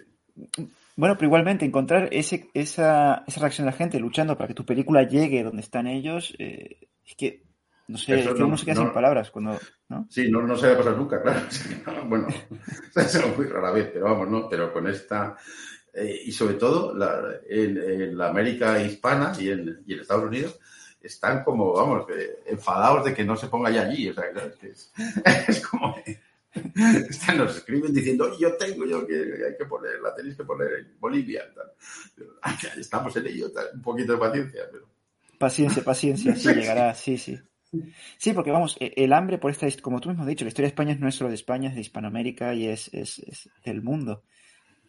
Bueno, 0.97 1.15
pero 1.17 1.27
igualmente 1.27 1.65
encontrar 1.65 2.09
ese, 2.13 2.49
esa, 2.55 3.25
esa 3.27 3.41
reacción 3.41 3.67
de 3.67 3.73
la 3.73 3.77
gente 3.79 3.99
luchando 3.99 4.37
para 4.37 4.49
que 4.49 4.55
tu 4.55 4.65
película 4.65 5.03
llegue 5.03 5.43
donde 5.43 5.63
están 5.63 5.87
ellos, 5.87 6.35
eh, 6.39 6.89
es 7.07 7.15
que 7.17 7.46
no 7.89 7.99
sé, 7.99 8.19
es 8.19 8.27
que 8.27 8.43
uno 8.43 8.57
se 8.57 8.65
queda 8.65 8.77
sin 8.77 8.93
palabras 8.93 9.31
cuando. 9.31 9.59
¿no? 9.89 10.07
Sí, 10.11 10.29
no, 10.29 10.43
no 10.43 10.57
se 10.57 10.67
había 10.67 10.79
pasado 10.79 10.97
nunca, 10.97 11.23
claro. 11.23 11.43
bueno, 12.07 12.27
es 12.97 13.37
muy 13.37 13.47
rara 13.47 13.71
vez, 13.71 13.91
pero 13.93 14.07
vamos, 14.07 14.29
¿no? 14.29 14.49
Pero 14.49 14.73
con 14.73 14.89
esta. 14.89 15.37
Eh, 15.95 16.23
y 16.27 16.33
sobre 16.33 16.55
todo 16.55 16.95
la, 16.95 17.41
en, 17.49 18.19
la 18.19 18.29
América 18.29 18.83
hispana 18.83 19.33
y 19.39 19.51
en, 19.51 19.83
y 19.87 19.95
en, 19.95 20.01
Estados 20.01 20.25
Unidos 20.25 20.59
están 21.01 21.43
como, 21.43 21.73
vamos, 21.73 22.07
eh, 22.11 22.43
enfadados 22.47 23.05
de 23.05 23.15
que 23.15 23.25
no 23.25 23.37
se 23.37 23.47
ponga 23.47 23.71
ya 23.71 23.83
allí. 23.83 24.09
O 24.09 24.15
sea, 24.15 24.25
es, 24.63 24.93
es 25.49 25.67
como. 25.67 25.97
Están, 27.09 27.39
nos 27.39 27.57
escriben 27.57 27.93
diciendo, 27.93 28.37
yo 28.39 28.57
tengo 28.57 28.85
yo 28.85 29.07
que 29.07 29.15
hay 29.15 29.57
que 29.57 29.67
poner, 29.67 30.01
la 30.01 30.15
tenéis 30.15 30.37
que 30.37 30.45
poner 30.45 30.73
en 30.73 30.99
Bolivia. 30.99 31.45
Tal. 31.55 31.71
Estamos 32.81 33.15
en 33.17 33.27
ello, 33.27 33.53
un 33.75 33.83
poquito 33.83 34.15
de 34.15 34.19
paciencia. 34.19 34.63
Pero... 34.73 34.89
Paciencia, 35.39 35.85
paciencia, 35.85 36.35
sí 36.35 36.49
llegará, 36.49 36.95
sí, 36.95 37.17
sí. 37.17 37.39
Sí, 38.19 38.33
porque 38.33 38.51
vamos, 38.51 38.77
e, 38.81 38.93
el 38.97 39.13
hambre 39.13 39.39
por 39.39 39.51
esta, 39.51 39.67
como 39.83 40.01
tú 40.01 40.09
mismo 40.09 40.23
has 40.23 40.29
dicho, 40.29 40.45
la 40.45 40.49
historia 40.49 40.67
de 40.67 40.73
España 40.73 40.97
no 40.99 41.09
es 41.09 41.15
solo 41.15 41.29
de 41.29 41.37
España, 41.37 41.69
es 41.69 41.75
de 41.75 41.81
Hispanoamérica 41.83 42.55
y 42.55 42.67
es, 42.67 42.93
es, 42.93 43.19
es, 43.21 43.51
del 43.65 43.83
mundo. 43.83 44.23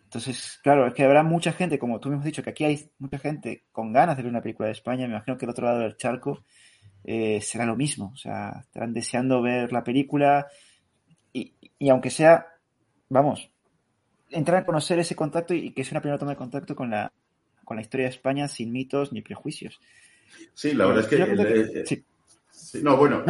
Entonces, 0.04 0.60
claro, 0.64 0.88
es 0.88 0.94
que 0.94 1.04
habrá 1.04 1.24
mucha 1.24 1.52
gente, 1.52 1.78
como 1.78 2.00
tú 2.00 2.10
mismo 2.10 2.22
has 2.22 2.26
dicho, 2.26 2.42
que 2.42 2.52
aquí 2.52 2.64
hay 2.64 2.90
mucha 3.00 3.20
gente 3.20 3.66
con 3.72 3.92
ganas 3.92 4.16
de 4.16 4.24
ver 4.24 4.32
una 4.32 4.42
película 4.42 4.68
de 4.68 4.74
España. 4.74 5.06
Me 5.06 5.14
imagino 5.16 5.38
que 5.38 5.46
el 5.46 5.52
otro 5.52 5.66
lado 5.66 5.80
del 5.80 5.98
charco 5.98 6.46
eh, 7.04 7.42
será 7.42 7.66
lo 7.66 7.76
mismo. 7.76 8.12
O 8.14 8.16
sea, 8.16 8.62
estarán 8.62 8.94
deseando 8.94 9.42
ver 9.42 9.74
la 9.74 9.84
película 9.84 10.48
y, 11.34 11.54
y 11.78 11.90
aunque 11.90 12.10
sea, 12.10 12.48
vamos, 13.10 13.52
entrar 14.30 14.62
a 14.62 14.66
conocer 14.66 15.00
ese 15.00 15.16
contacto 15.16 15.54
y, 15.54 15.72
que 15.72 15.84
sea 15.84 15.96
una 15.96 16.02
primera 16.02 16.20
toma 16.20 16.32
de 16.32 16.38
contacto 16.38 16.76
con 16.76 16.90
la, 16.90 17.12
con 17.66 17.76
la 17.76 17.82
historia 17.82 18.06
de 18.06 18.12
España 18.12 18.48
sin 18.48 18.72
mitos 18.72 19.12
ni 19.12 19.22
prejuicios. 19.22 19.80
Sí, 20.54 20.74
la 20.74 20.86
verdad 20.86 21.04
es 21.04 21.10
que... 21.10 21.86
sí 21.86 22.06
no, 22.82 22.98
bueno, 22.98 23.24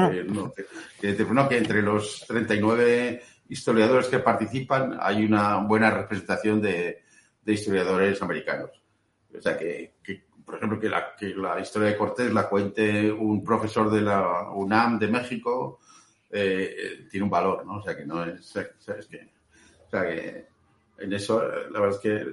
Que, 0.99 1.57
entre 1.57 1.81
los 1.81 2.25
39 2.27 3.21
historiadores 3.49 4.07
que 4.07 4.19
participan 4.19 4.97
hay 4.99 5.23
una 5.23 5.57
buena 5.57 5.91
representación 5.91 6.61
de, 6.61 7.03
historiadores 7.45 8.21
americanos. 8.21 8.71
O 9.37 9.41
sea, 9.41 9.57
que, 9.57 9.93
por 10.43 10.55
ejemplo, 10.55 10.79
que 10.79 10.89
la, 10.89 11.15
que 11.15 11.33
la, 11.35 11.59
historia 11.59 11.89
de 11.89 11.97
Cortés 11.97 12.33
la 12.33 12.49
cuente 12.49 13.11
un 13.11 13.43
profesor 13.43 13.89
de 13.89 14.01
la 14.01 14.49
UNAM 14.51 14.99
de 14.99 15.07
México 15.07 15.79
eh, 16.29 17.05
tiene 17.09 17.23
un 17.23 17.29
valor, 17.29 17.65
¿no? 17.65 17.77
O 17.77 17.81
sea, 17.81 17.95
que 17.95 18.05
no 18.05 18.25
es, 18.25 18.51
que, 18.51 18.59
o 18.59 19.89
sea, 19.89 20.05
que 20.05 20.47
en 20.99 21.13
eso 21.13 21.41
la 21.41 21.79
verdad 21.79 21.95
es 21.95 21.99
que 21.99 22.25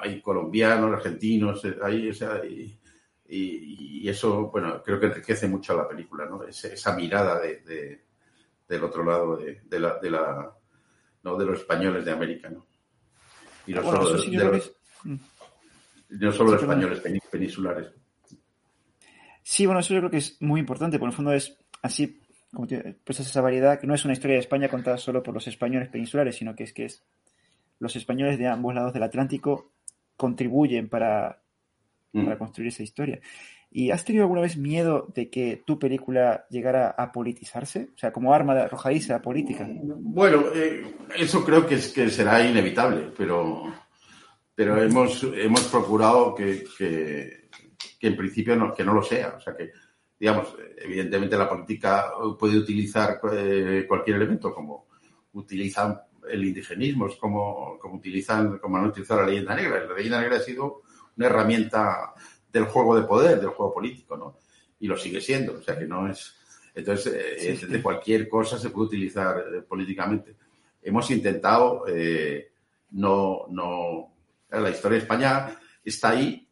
hay 0.00 0.20
colombianos, 0.20 0.92
argentinos, 0.92 1.62
hay, 1.82 2.10
o 2.10 2.14
sea, 2.14 2.34
hay, 2.34 2.78
y, 3.32 4.08
eso, 4.08 4.50
bueno, 4.50 4.82
creo 4.82 4.98
que 4.98 5.06
enriquece 5.06 5.46
mucho 5.46 5.76
la 5.76 5.88
película, 5.88 6.26
¿no? 6.26 6.42
esa 6.44 6.96
mirada 6.96 7.38
de, 7.38 8.02
del 8.68 8.84
otro 8.84 9.04
lado 9.04 9.36
de, 9.36 9.78
la, 9.78 9.98
de, 9.98 10.10
la, 10.10 10.52
¿no? 11.22 11.36
de 11.36 11.44
los 11.44 11.60
españoles 11.60 12.04
de 12.04 12.10
América, 12.10 12.50
¿no? 12.50 12.66
Y 13.66 13.74
no 13.74 13.82
solo, 13.82 14.10
los, 14.10 14.26
no 16.08 16.32
solo 16.32 16.52
los 16.52 16.62
españoles 16.62 17.02
peninsulares. 17.30 17.92
Sí, 19.42 19.66
bueno, 19.66 19.80
eso 19.80 19.94
yo 19.94 20.00
creo 20.00 20.10
que 20.10 20.16
es 20.16 20.40
muy 20.40 20.58
importante, 20.58 20.98
porque 20.98 21.08
en 21.08 21.12
el 21.12 21.16
fondo 21.16 21.32
es 21.32 21.56
así, 21.82 22.20
como 22.52 22.66
pues 23.04 23.20
esa 23.20 23.40
variedad, 23.40 23.78
que 23.78 23.86
no 23.86 23.94
es 23.94 24.04
una 24.04 24.14
historia 24.14 24.34
de 24.34 24.40
España 24.40 24.68
contada 24.68 24.98
solo 24.98 25.22
por 25.22 25.34
los 25.34 25.46
españoles 25.46 25.88
peninsulares, 25.88 26.36
sino 26.36 26.56
que 26.56 26.64
es 26.64 26.72
que 26.72 26.86
es 26.86 27.04
los 27.78 27.94
españoles 27.96 28.38
de 28.38 28.48
ambos 28.48 28.74
lados 28.74 28.92
del 28.92 29.04
Atlántico 29.04 29.72
contribuyen 30.16 30.88
para 30.88 31.42
para 32.12 32.38
construir 32.38 32.68
esa 32.68 32.82
historia. 32.82 33.20
¿Y 33.72 33.92
has 33.92 34.04
tenido 34.04 34.24
alguna 34.24 34.40
vez 34.40 34.56
miedo 34.56 35.06
de 35.14 35.30
que 35.30 35.62
tu 35.64 35.78
película 35.78 36.44
llegara 36.50 36.88
a 36.90 37.12
politizarse? 37.12 37.90
O 37.94 37.98
sea, 37.98 38.12
como 38.12 38.34
arma 38.34 38.54
arrojadiza 38.54 39.22
política. 39.22 39.68
Bueno, 39.70 40.46
eh, 40.52 40.96
eso 41.16 41.44
creo 41.44 41.64
que, 41.66 41.76
es, 41.76 41.88
que 41.92 42.10
será 42.10 42.44
inevitable, 42.44 43.12
pero, 43.16 43.72
pero 44.56 44.82
hemos, 44.82 45.22
hemos 45.22 45.62
procurado 45.68 46.34
que, 46.34 46.64
que, 46.76 47.48
en 48.00 48.16
principio 48.16 48.56
no, 48.56 48.74
que 48.74 48.84
no 48.84 48.92
lo 48.92 49.04
sea. 49.04 49.34
O 49.36 49.40
sea, 49.40 49.54
que, 49.54 49.70
digamos, 50.18 50.56
evidentemente 50.76 51.38
la 51.38 51.48
política 51.48 52.10
puede 52.36 52.58
utilizar 52.58 53.20
eh, 53.32 53.84
cualquier 53.86 54.16
elemento, 54.16 54.52
como 54.52 54.88
utilizan 55.34 55.96
el 56.28 56.44
indigenismo, 56.44 57.08
como, 57.20 57.78
como 57.78 57.94
utilizan, 57.94 58.58
como 58.58 58.78
han 58.78 58.86
utilizado 58.86 59.20
la 59.20 59.28
leyenda 59.28 59.54
negra. 59.54 59.84
La 59.84 59.94
leyenda 59.94 60.20
negra 60.20 60.38
ha 60.38 60.40
sido 60.40 60.82
una 61.20 61.28
herramienta 61.28 62.14
del 62.50 62.64
juego 62.64 62.96
de 62.96 63.06
poder, 63.06 63.38
del 63.38 63.50
juego 63.50 63.74
político, 63.74 64.16
¿no? 64.16 64.38
Y 64.80 64.86
lo 64.86 64.96
sigue 64.96 65.20
siendo, 65.20 65.58
o 65.58 65.62
sea 65.62 65.78
que 65.78 65.84
no 65.84 66.08
es... 66.08 66.34
Entonces, 66.74 67.62
eh, 67.62 67.66
de 67.66 67.82
cualquier 67.82 68.26
cosa 68.28 68.58
se 68.58 68.70
puede 68.70 68.86
utilizar 68.86 69.38
eh, 69.38 69.60
políticamente. 69.62 70.34
Hemos 70.82 71.10
intentado 71.10 71.84
eh, 71.86 72.52
no, 72.92 73.44
no... 73.50 74.14
La 74.50 74.70
historia 74.70 74.96
de 74.96 75.02
España 75.02 75.58
está 75.84 76.10
ahí 76.10 76.48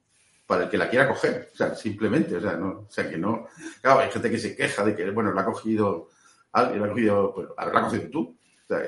para 0.47 0.65
el 0.65 0.71
que 0.71 0.79
la 0.79 0.91
quiera 0.91 1.09
coger, 1.09 1.51
o 1.53 1.57
sea, 1.57 1.75
simplemente, 1.75 2.37
o 2.37 2.41
sea, 2.41 2.53
no, 2.53 2.69
o 2.81 2.91
sea, 2.91 3.09
que 3.09 3.17
no... 3.17 3.47
Claro, 3.81 4.01
hay 4.01 4.11
gente 4.11 4.31
que 4.31 4.39
se 4.39 4.55
queja 4.55 4.85
de 4.85 4.95
que, 4.95 5.11
bueno, 5.11 5.33
la 5.33 5.41
ha 5.41 5.47
cogido 5.47 6.11
alguien, 6.53 6.81
la 6.81 6.87
ha 6.87 6.91
cogido, 6.91 7.35
pues, 7.35 7.49
la 7.57 7.81
has 7.81 7.85
cogido 7.85 8.11
tú, 8.11 8.39
o 8.65 8.67
sea, 8.67 8.83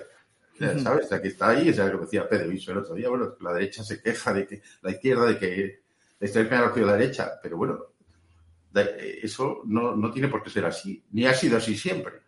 ¿sabes? 0.61 1.07
O 1.07 1.09
sea, 1.09 1.23
que 1.23 1.29
está 1.29 1.51
ahí, 1.51 1.71
o 1.71 1.73
sea, 1.73 1.87
lo 1.87 1.99
que 1.99 2.05
decía 2.05 2.29
Pedro 2.29 2.49
Viso 2.49 2.73
el 2.73 2.79
otro 2.79 2.95
día, 2.95 3.09
bueno, 3.09 3.35
la 3.41 3.55
derecha 3.55 3.83
se 3.83 4.03
queja 4.03 4.33
de 4.35 4.47
que, 4.47 4.63
la 4.83 4.91
izquierda 4.91 5.27
de 5.27 5.39
que 5.39 5.81
la 6.19 6.27
izquierda 6.27 6.73
ha 6.75 6.79
la 6.79 6.97
derecha, 6.97 7.33
pero 7.43 7.57
bueno, 7.57 7.79
eso 9.23 9.63
no, 9.65 9.97
no, 9.97 10.13
tiene 10.13 10.29
por 10.29 10.43
qué 10.43 10.51
ser 10.51 10.67
así, 10.67 11.03
ni 11.13 11.27
ha 11.27 11.35
sido 11.35 11.57
así 11.57 11.77
siempre. 11.77 12.21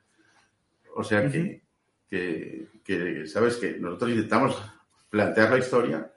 O 0.95 1.05
sea 1.05 1.31
que, 1.31 1.63
que, 2.09 2.69
que, 2.83 3.27
¿sabes? 3.27 3.57
Que 3.57 3.79
nosotros 3.79 4.11
intentamos 4.11 4.61
plantear 5.11 5.51
la 5.51 5.59
historia 5.59 6.13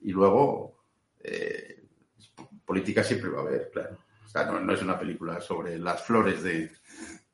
y 0.00 0.10
luego 0.12 0.84
eh, 1.20 1.84
política 2.64 3.04
siempre 3.04 3.28
va 3.30 3.40
a 3.40 3.42
haber, 3.42 3.70
claro. 3.70 3.98
O 4.24 4.28
sea, 4.28 4.44
no, 4.46 4.60
no, 4.60 4.72
es 4.72 4.82
una 4.82 4.98
película 4.98 5.40
sobre 5.40 5.78
las 5.78 6.02
flores 6.02 6.42
de, 6.42 6.70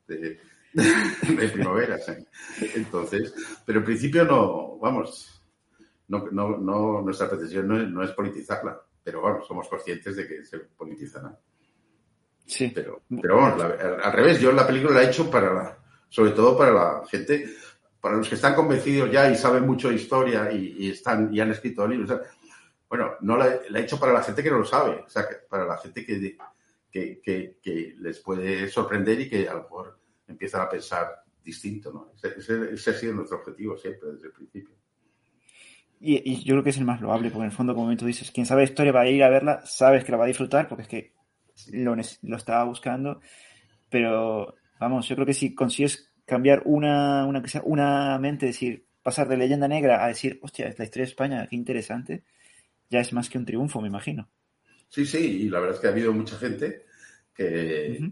de, 0.07 0.39
de 1.37 1.49
primavera. 1.49 1.97
Entonces, 2.75 3.33
pero 3.65 3.79
en 3.79 3.85
principio 3.85 4.25
no, 4.25 4.77
vamos, 4.77 5.41
no, 6.09 6.27
no, 6.31 6.57
no 6.57 7.01
nuestra 7.01 7.29
pretensión 7.29 7.93
no 7.93 8.03
es, 8.03 8.11
politizarla, 8.11 8.81
pero 9.03 9.21
vamos, 9.21 9.47
somos 9.47 9.67
conscientes 9.69 10.15
de 10.15 10.27
que 10.27 10.43
se 10.43 10.59
politizará. 10.59 11.37
Sí. 12.45 12.71
Pero, 12.75 13.03
pero 13.21 13.37
vamos, 13.37 13.63
al 13.63 14.13
revés, 14.13 14.39
yo 14.39 14.51
la 14.51 14.67
película 14.67 14.95
la 14.95 15.03
he 15.03 15.07
hecho 15.07 15.31
para 15.31 15.53
la, 15.53 15.77
sobre 16.09 16.31
todo 16.31 16.57
para 16.57 16.71
la 16.71 17.03
gente, 17.09 17.55
para 17.99 18.17
los 18.17 18.27
que 18.27 18.35
están 18.35 18.53
convencidos 18.53 19.09
ya 19.09 19.29
y 19.29 19.35
saben 19.35 19.65
mucho 19.65 19.89
de 19.89 19.95
historia 19.95 20.51
y, 20.51 20.89
están 20.89 21.33
y 21.33 21.39
han 21.39 21.51
escrito 21.51 21.87
libros. 21.87 22.19
bueno, 22.89 23.13
no 23.21 23.37
la, 23.37 23.47
he 23.47 23.79
hecho 23.79 23.99
para 23.99 24.13
la 24.13 24.23
gente 24.23 24.43
que 24.43 24.51
no 24.51 24.59
lo 24.59 24.65
sabe, 24.65 25.03
o 25.05 25.09
sea, 25.09 25.25
para 25.49 25.65
la 25.65 25.77
gente 25.77 26.05
que, 26.05 26.37
que, 26.91 27.57
que, 27.61 27.95
les 27.97 28.19
puede 28.19 28.67
sorprender 28.67 29.21
y 29.21 29.29
que 29.29 29.49
a 29.49 29.53
lo 29.53 29.63
mejor 29.63 30.04
empiezan 30.27 30.61
a 30.61 30.69
pensar 30.69 31.23
distinto, 31.43 31.91
¿no? 31.93 32.11
Ese, 32.15 32.73
ese, 32.73 32.89
ha 32.89 32.93
sido 32.93 33.13
nuestro 33.13 33.37
objetivo 33.37 33.77
siempre, 33.77 34.11
desde 34.13 34.27
el 34.27 34.33
principio. 34.33 34.75
Y, 35.99 36.43
yo 36.43 36.55
creo 36.55 36.63
que 36.63 36.71
es 36.71 36.77
el 36.77 36.85
más 36.85 37.01
loable, 37.01 37.29
porque 37.29 37.45
en 37.45 37.51
el 37.51 37.55
fondo, 37.55 37.73
como 37.73 37.95
tú 37.95 38.05
dices, 38.05 38.31
quien 38.31 38.45
sabe 38.45 38.63
historia 38.63 38.91
va 38.91 39.01
a 39.01 39.09
ir 39.09 39.23
a 39.23 39.29
verla, 39.29 39.61
sabes 39.65 40.03
que 40.03 40.11
la 40.11 40.17
va 40.17 40.25
a 40.25 40.27
disfrutar, 40.27 40.67
porque 40.67 40.81
es 40.83 40.87
que 40.87 41.13
lo, 41.71 41.95
lo 41.95 42.37
estaba 42.37 42.63
buscando, 42.63 43.21
pero 43.89 44.55
vamos, 44.79 45.07
yo 45.07 45.15
creo 45.15 45.25
que 45.25 45.33
si 45.33 45.55
consigues 45.55 46.11
cambiar 46.25 46.63
una, 46.65 47.25
una, 47.25 47.41
una 47.63 48.19
mente, 48.19 48.47
decir, 48.47 48.85
pasar 49.01 49.27
de 49.27 49.37
leyenda 49.37 49.67
negra 49.67 50.03
a 50.03 50.07
decir, 50.07 50.39
hostia, 50.41 50.67
es 50.67 50.77
la 50.79 50.85
historia 50.85 51.05
de 51.05 51.11
España, 51.11 51.47
qué 51.47 51.55
interesante, 51.55 52.23
ya 52.89 52.99
es 52.99 53.13
más 53.13 53.29
que 53.29 53.37
un 53.37 53.45
triunfo, 53.45 53.81
me 53.81 53.87
imagino. 53.87 54.29
Sí, 54.89 55.05
sí, 55.05 55.43
y 55.43 55.49
la 55.49 55.59
verdad 55.59 55.75
es 55.75 55.81
que 55.81 55.87
ha 55.87 55.91
habido 55.91 56.13
mucha 56.13 56.37
gente 56.37 56.85
que, 57.33 58.11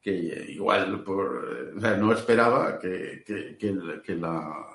que 0.00 0.46
igual 0.48 1.04
por, 1.04 1.74
no 1.74 2.12
esperaba 2.12 2.78
que, 2.78 3.22
que, 3.24 4.16
la 4.16 4.66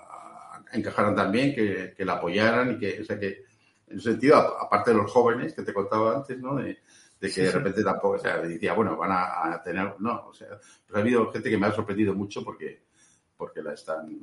encajaran 0.71 1.15
tan 1.15 1.31
bien, 1.31 1.53
que, 1.53 2.05
la 2.05 2.13
apoyaran 2.13 2.73
y 2.73 2.77
que, 2.77 3.01
o 3.01 3.03
sea, 3.03 3.19
que 3.19 3.43
en 3.87 3.97
ese 3.97 4.11
sentido, 4.11 4.37
aparte 4.37 4.91
de 4.91 4.97
los 4.97 5.11
jóvenes 5.11 5.53
que 5.53 5.63
te 5.63 5.73
contaba 5.73 6.15
antes, 6.15 6.39
¿no? 6.39 6.55
De, 6.55 6.77
que 7.19 7.41
de 7.41 7.51
repente 7.51 7.83
tampoco, 7.83 8.17
o 8.17 8.19
sea, 8.19 8.37
decía, 8.37 8.73
bueno, 8.73 8.95
van 8.95 9.09
a, 9.11 9.59
tener, 9.63 9.95
no, 9.99 10.27
o 10.27 10.33
sea, 10.33 10.59
pero 10.85 10.99
ha 10.99 11.01
habido 11.01 11.31
gente 11.31 11.49
que 11.49 11.57
me 11.57 11.65
ha 11.65 11.71
sorprendido 11.71 12.13
mucho 12.13 12.43
porque, 12.43 12.83
porque 13.35 13.63
la 13.63 13.73
están 13.73 14.15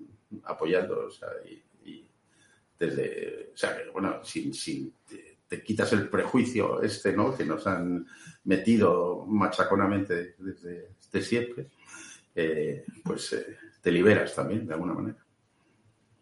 apoyando, 0.44 1.06
o 1.06 1.10
sea, 1.10 1.28
y, 1.44 2.06
desde, 2.78 3.50
o 3.54 3.56
sea, 3.56 3.76
bueno, 3.92 4.22
sin, 4.24 4.54
sin 4.54 4.94
te, 5.56 5.62
quitas 5.62 5.92
el 5.92 6.08
prejuicio 6.08 6.82
este, 6.82 7.12
¿no? 7.12 7.36
Que 7.36 7.44
nos 7.44 7.66
han 7.66 8.06
metido 8.44 9.24
machaconamente 9.26 10.34
desde, 10.38 11.22
siempre, 11.22 11.68
eh, 12.34 12.84
pues 13.04 13.32
eh, 13.32 13.58
te 13.80 13.90
liberas 13.90 14.34
también, 14.34 14.66
de 14.66 14.74
alguna 14.74 14.94
manera. 14.94 15.18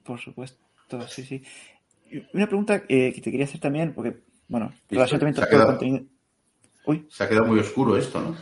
Por 0.03 0.19
supuesto, 0.19 0.59
sí, 1.09 1.25
sí. 1.25 1.43
Una 2.35 2.47
pregunta 2.47 2.83
eh, 2.89 3.13
que 3.15 3.21
te 3.21 3.31
quería 3.31 3.45
hacer 3.45 3.61
también, 3.61 3.95
porque, 3.95 4.21
bueno, 4.49 4.73
relacionamiento 4.89 5.43
con 5.49 5.61
el 5.61 5.67
contenido 5.67 6.05
se 7.09 7.25
ha 7.25 7.29
quedado 7.29 7.47
muy 7.47 7.61
oscuro 7.61 7.97
esto, 7.97 8.21
¿no? 8.21 8.37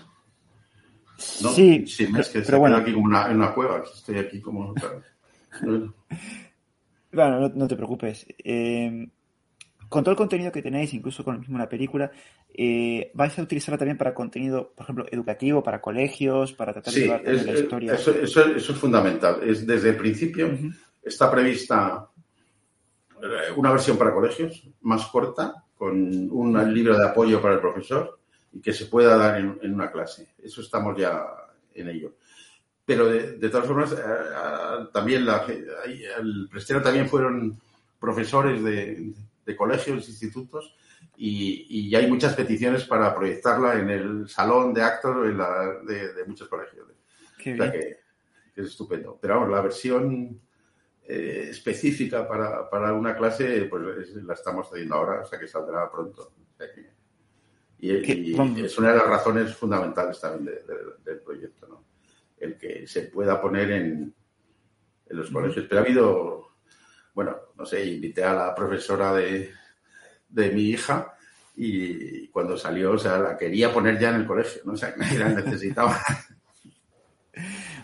Sí, 1.16 1.84
sí 1.86 2.08
es 2.16 2.28
que 2.28 2.40
pero 2.42 2.60
bueno. 2.60 2.76
aquí 2.76 2.92
como 2.92 3.06
una, 3.06 3.28
en 3.28 3.36
una 3.36 3.52
cueva. 3.52 3.82
Estoy 3.82 4.18
aquí 4.18 4.40
como. 4.40 4.74
Bueno, 7.10 7.48
no, 7.48 7.66
te 7.66 7.74
preocupes. 7.74 8.26
Eh, 8.44 9.08
con 9.88 10.04
todo 10.04 10.12
el 10.12 10.16
contenido 10.16 10.52
que 10.52 10.62
tenéis, 10.62 10.92
incluso 10.94 11.24
con 11.24 11.40
mismo 11.40 11.58
la 11.58 11.68
película, 11.68 12.10
eh, 12.52 13.10
¿vais 13.14 13.38
a 13.38 13.42
utilizarla 13.42 13.78
también 13.78 13.96
para 13.96 14.14
contenido, 14.14 14.72
por 14.74 14.84
ejemplo, 14.84 15.06
educativo, 15.10 15.62
para 15.62 15.80
colegios, 15.80 16.52
para 16.52 16.72
tratar 16.72 16.92
de 16.92 17.00
llevar 17.00 17.22
la 17.24 17.52
historia? 17.52 17.94
Eso, 17.94 18.10
eso, 18.12 18.44
eso, 18.44 18.72
es 18.72 18.78
fundamental. 18.78 19.40
Es, 19.42 19.66
desde 19.66 19.90
el 19.90 19.96
principio 19.96 20.50
está 21.02 21.30
prevista 21.30 22.08
eh, 23.22 23.52
una 23.56 23.72
versión 23.72 23.96
para 23.96 24.12
colegios 24.12 24.68
más 24.82 25.06
corta, 25.06 25.64
con 25.76 26.28
un 26.30 26.74
libro 26.74 26.98
de 26.98 27.06
apoyo 27.06 27.40
para 27.40 27.54
el 27.54 27.60
profesor 27.60 28.18
y 28.52 28.60
que 28.60 28.72
se 28.72 28.86
pueda 28.86 29.16
dar 29.16 29.38
en, 29.38 29.72
una 29.72 29.90
clase. 29.90 30.34
Eso 30.42 30.60
estamos 30.60 30.96
ya 30.98 31.24
en 31.74 31.88
ello. 31.88 32.14
Pero 32.84 33.06
de, 33.06 33.48
todas 33.48 33.66
formas, 33.66 33.92
eh, 33.92 33.96
eh, 33.96 34.86
también 34.92 35.24
la, 35.24 35.46
el 35.46 36.48
Prestero 36.50 36.82
también 36.82 37.08
fueron 37.08 37.60
profesores 38.00 38.62
de, 38.64 39.12
colegios, 39.56 40.08
institutos, 40.08 40.76
y, 41.16 41.66
y, 41.68 41.94
hay 41.94 42.08
muchas 42.08 42.34
peticiones 42.34 42.84
para 42.84 43.14
proyectarla 43.14 43.78
en 43.78 43.90
el 43.90 44.28
salón 44.28 44.72
de 44.74 44.82
actos 44.82 45.16
de, 45.86 46.24
muchos 46.26 46.48
colegios. 46.48 46.86
Qué 47.36 47.56
que, 47.56 47.96
es 48.60 48.66
estupendo. 48.66 49.18
Pero 49.20 49.34
vamos, 49.34 49.50
la 49.50 49.60
versión 49.60 50.40
eh, 51.04 51.48
específica 51.50 52.26
para, 52.26 52.68
para, 52.68 52.92
una 52.92 53.16
clase, 53.16 53.64
pues 53.64 54.14
la 54.22 54.34
estamos 54.34 54.68
haciendo 54.70 54.94
ahora, 54.94 55.22
o 55.22 55.24
sea 55.24 55.38
que 55.38 55.48
saldrá 55.48 55.90
pronto. 55.90 56.32
Y, 57.78 57.92
es 58.62 58.78
una 58.78 58.90
de 58.90 58.96
las 58.96 59.06
razones 59.06 59.54
fundamentales 59.54 60.20
también 60.20 60.56
del 61.04 61.20
proyecto, 61.20 61.68
¿no? 61.68 61.84
El 62.36 62.56
que 62.58 62.86
se 62.86 63.02
pueda 63.02 63.40
poner 63.40 63.70
en, 63.70 64.14
los 65.10 65.30
colegios. 65.30 65.66
Pero 65.68 65.80
ha 65.80 65.84
habido, 65.84 66.47
bueno, 67.18 67.36
no 67.56 67.66
sé, 67.66 67.84
invité 67.84 68.22
a 68.22 68.32
la 68.32 68.54
profesora 68.54 69.12
de, 69.12 69.50
mi 70.30 70.62
hija 70.68 71.16
y 71.56 72.28
cuando 72.28 72.56
salió, 72.56 72.92
o 72.92 72.98
sea, 72.98 73.18
la 73.18 73.36
quería 73.36 73.72
poner 73.72 73.98
ya 73.98 74.10
en 74.10 74.20
el 74.20 74.26
colegio, 74.26 74.62
¿no? 74.64 74.74
O 74.74 74.76
sea, 74.76 74.94
la 75.18 75.30
necesitaba. 75.30 75.98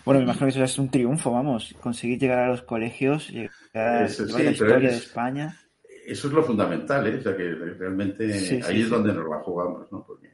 Bueno, 0.05 0.21
me 0.21 0.23
imagino 0.23 0.45
que 0.45 0.51
eso 0.51 0.63
es 0.63 0.79
un 0.79 0.89
triunfo, 0.89 1.33
vamos, 1.33 1.75
conseguir 1.81 2.17
llegar 2.17 2.39
a 2.39 2.47
los 2.47 2.61
colegios, 2.61 3.29
llegar 3.29 3.51
a 3.73 4.01
la 4.03 4.05
historia 4.05 4.79
de 4.79 4.95
España 4.95 5.59
eso 6.05 6.27
es 6.27 6.33
lo 6.33 6.43
fundamental, 6.43 7.05
¿eh? 7.07 7.17
O 7.17 7.21
sea, 7.21 7.35
que 7.35 7.49
realmente 7.49 8.61
ahí 8.63 8.83
es 8.83 8.89
donde 8.89 9.11
nos 9.11 9.27
la 9.27 9.39
jugamos, 9.39 9.91
¿no? 9.91 10.05
Porque, 10.05 10.27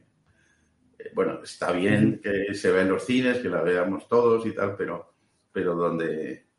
eh, 0.98 1.10
bueno, 1.12 1.40
está 1.42 1.72
bien 1.72 2.20
que 2.22 2.54
se 2.54 2.70
vea 2.70 2.82
en 2.82 2.90
los 2.90 3.04
cines, 3.04 3.38
que 3.38 3.48
la 3.48 3.62
veamos 3.62 4.06
todos 4.06 4.46
y 4.46 4.52
tal, 4.52 4.76
pero, 4.76 5.14
pero 5.50 5.74
donde, 5.74 6.51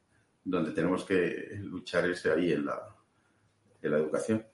donde 0.44 0.72
tenemos 0.72 1.06
que 1.06 1.60
luchar 1.62 2.10
es 2.10 2.26
ahí 2.26 2.52
en 2.52 2.66
la, 2.66 2.80
en 3.82 3.92
la 3.92 3.98
educación. 3.98 4.46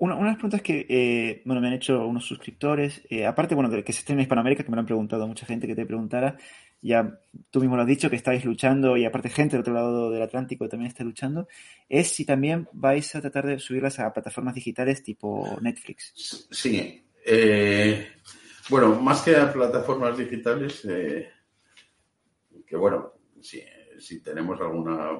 Una, 0.00 0.14
unas 0.14 0.36
preguntas 0.36 0.62
que 0.62 0.86
eh, 0.88 1.42
bueno, 1.44 1.60
me 1.60 1.68
han 1.68 1.74
hecho 1.74 2.06
unos 2.06 2.24
suscriptores, 2.24 3.02
eh, 3.10 3.26
aparte 3.26 3.56
bueno, 3.56 3.68
de 3.68 3.82
que 3.82 3.92
se 3.92 4.00
esté 4.00 4.12
en 4.12 4.20
Hispanoamérica, 4.20 4.62
que 4.62 4.70
me 4.70 4.76
lo 4.76 4.80
han 4.80 4.86
preguntado 4.86 5.26
mucha 5.26 5.44
gente 5.44 5.66
que 5.66 5.74
te 5.74 5.86
preguntara, 5.86 6.36
ya 6.80 7.18
tú 7.50 7.60
mismo 7.60 7.74
lo 7.74 7.82
has 7.82 7.88
dicho, 7.88 8.08
que 8.08 8.14
estáis 8.14 8.44
luchando 8.44 8.96
y 8.96 9.04
aparte 9.04 9.28
gente 9.28 9.56
del 9.56 9.62
otro 9.62 9.74
lado 9.74 10.10
del 10.12 10.22
Atlántico 10.22 10.68
también 10.68 10.88
está 10.88 11.02
luchando, 11.02 11.48
es 11.88 12.10
si 12.12 12.24
también 12.24 12.68
vais 12.72 13.12
a 13.16 13.20
tratar 13.20 13.46
de 13.46 13.58
subirlas 13.58 13.98
a 13.98 14.12
plataformas 14.12 14.54
digitales 14.54 15.02
tipo 15.02 15.58
Netflix. 15.60 16.46
Sí. 16.52 17.04
Eh, 17.26 18.06
bueno, 18.70 19.00
más 19.00 19.22
que 19.22 19.34
a 19.34 19.52
plataformas 19.52 20.16
digitales, 20.16 20.86
que 22.66 22.76
bueno, 22.76 23.14
si, 23.40 23.62
si, 23.98 24.20
tenemos 24.20 24.60
alguna 24.60 25.10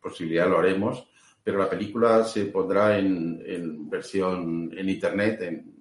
posibilidad 0.00 0.48
lo 0.48 0.58
haremos, 0.58 1.08
pero 1.42 1.58
la 1.58 1.68
película 1.68 2.24
se 2.24 2.46
pondrá 2.46 2.98
en, 2.98 3.42
en 3.44 3.88
versión 3.88 4.70
en 4.76 4.88
Internet. 4.88 5.42
En, 5.42 5.74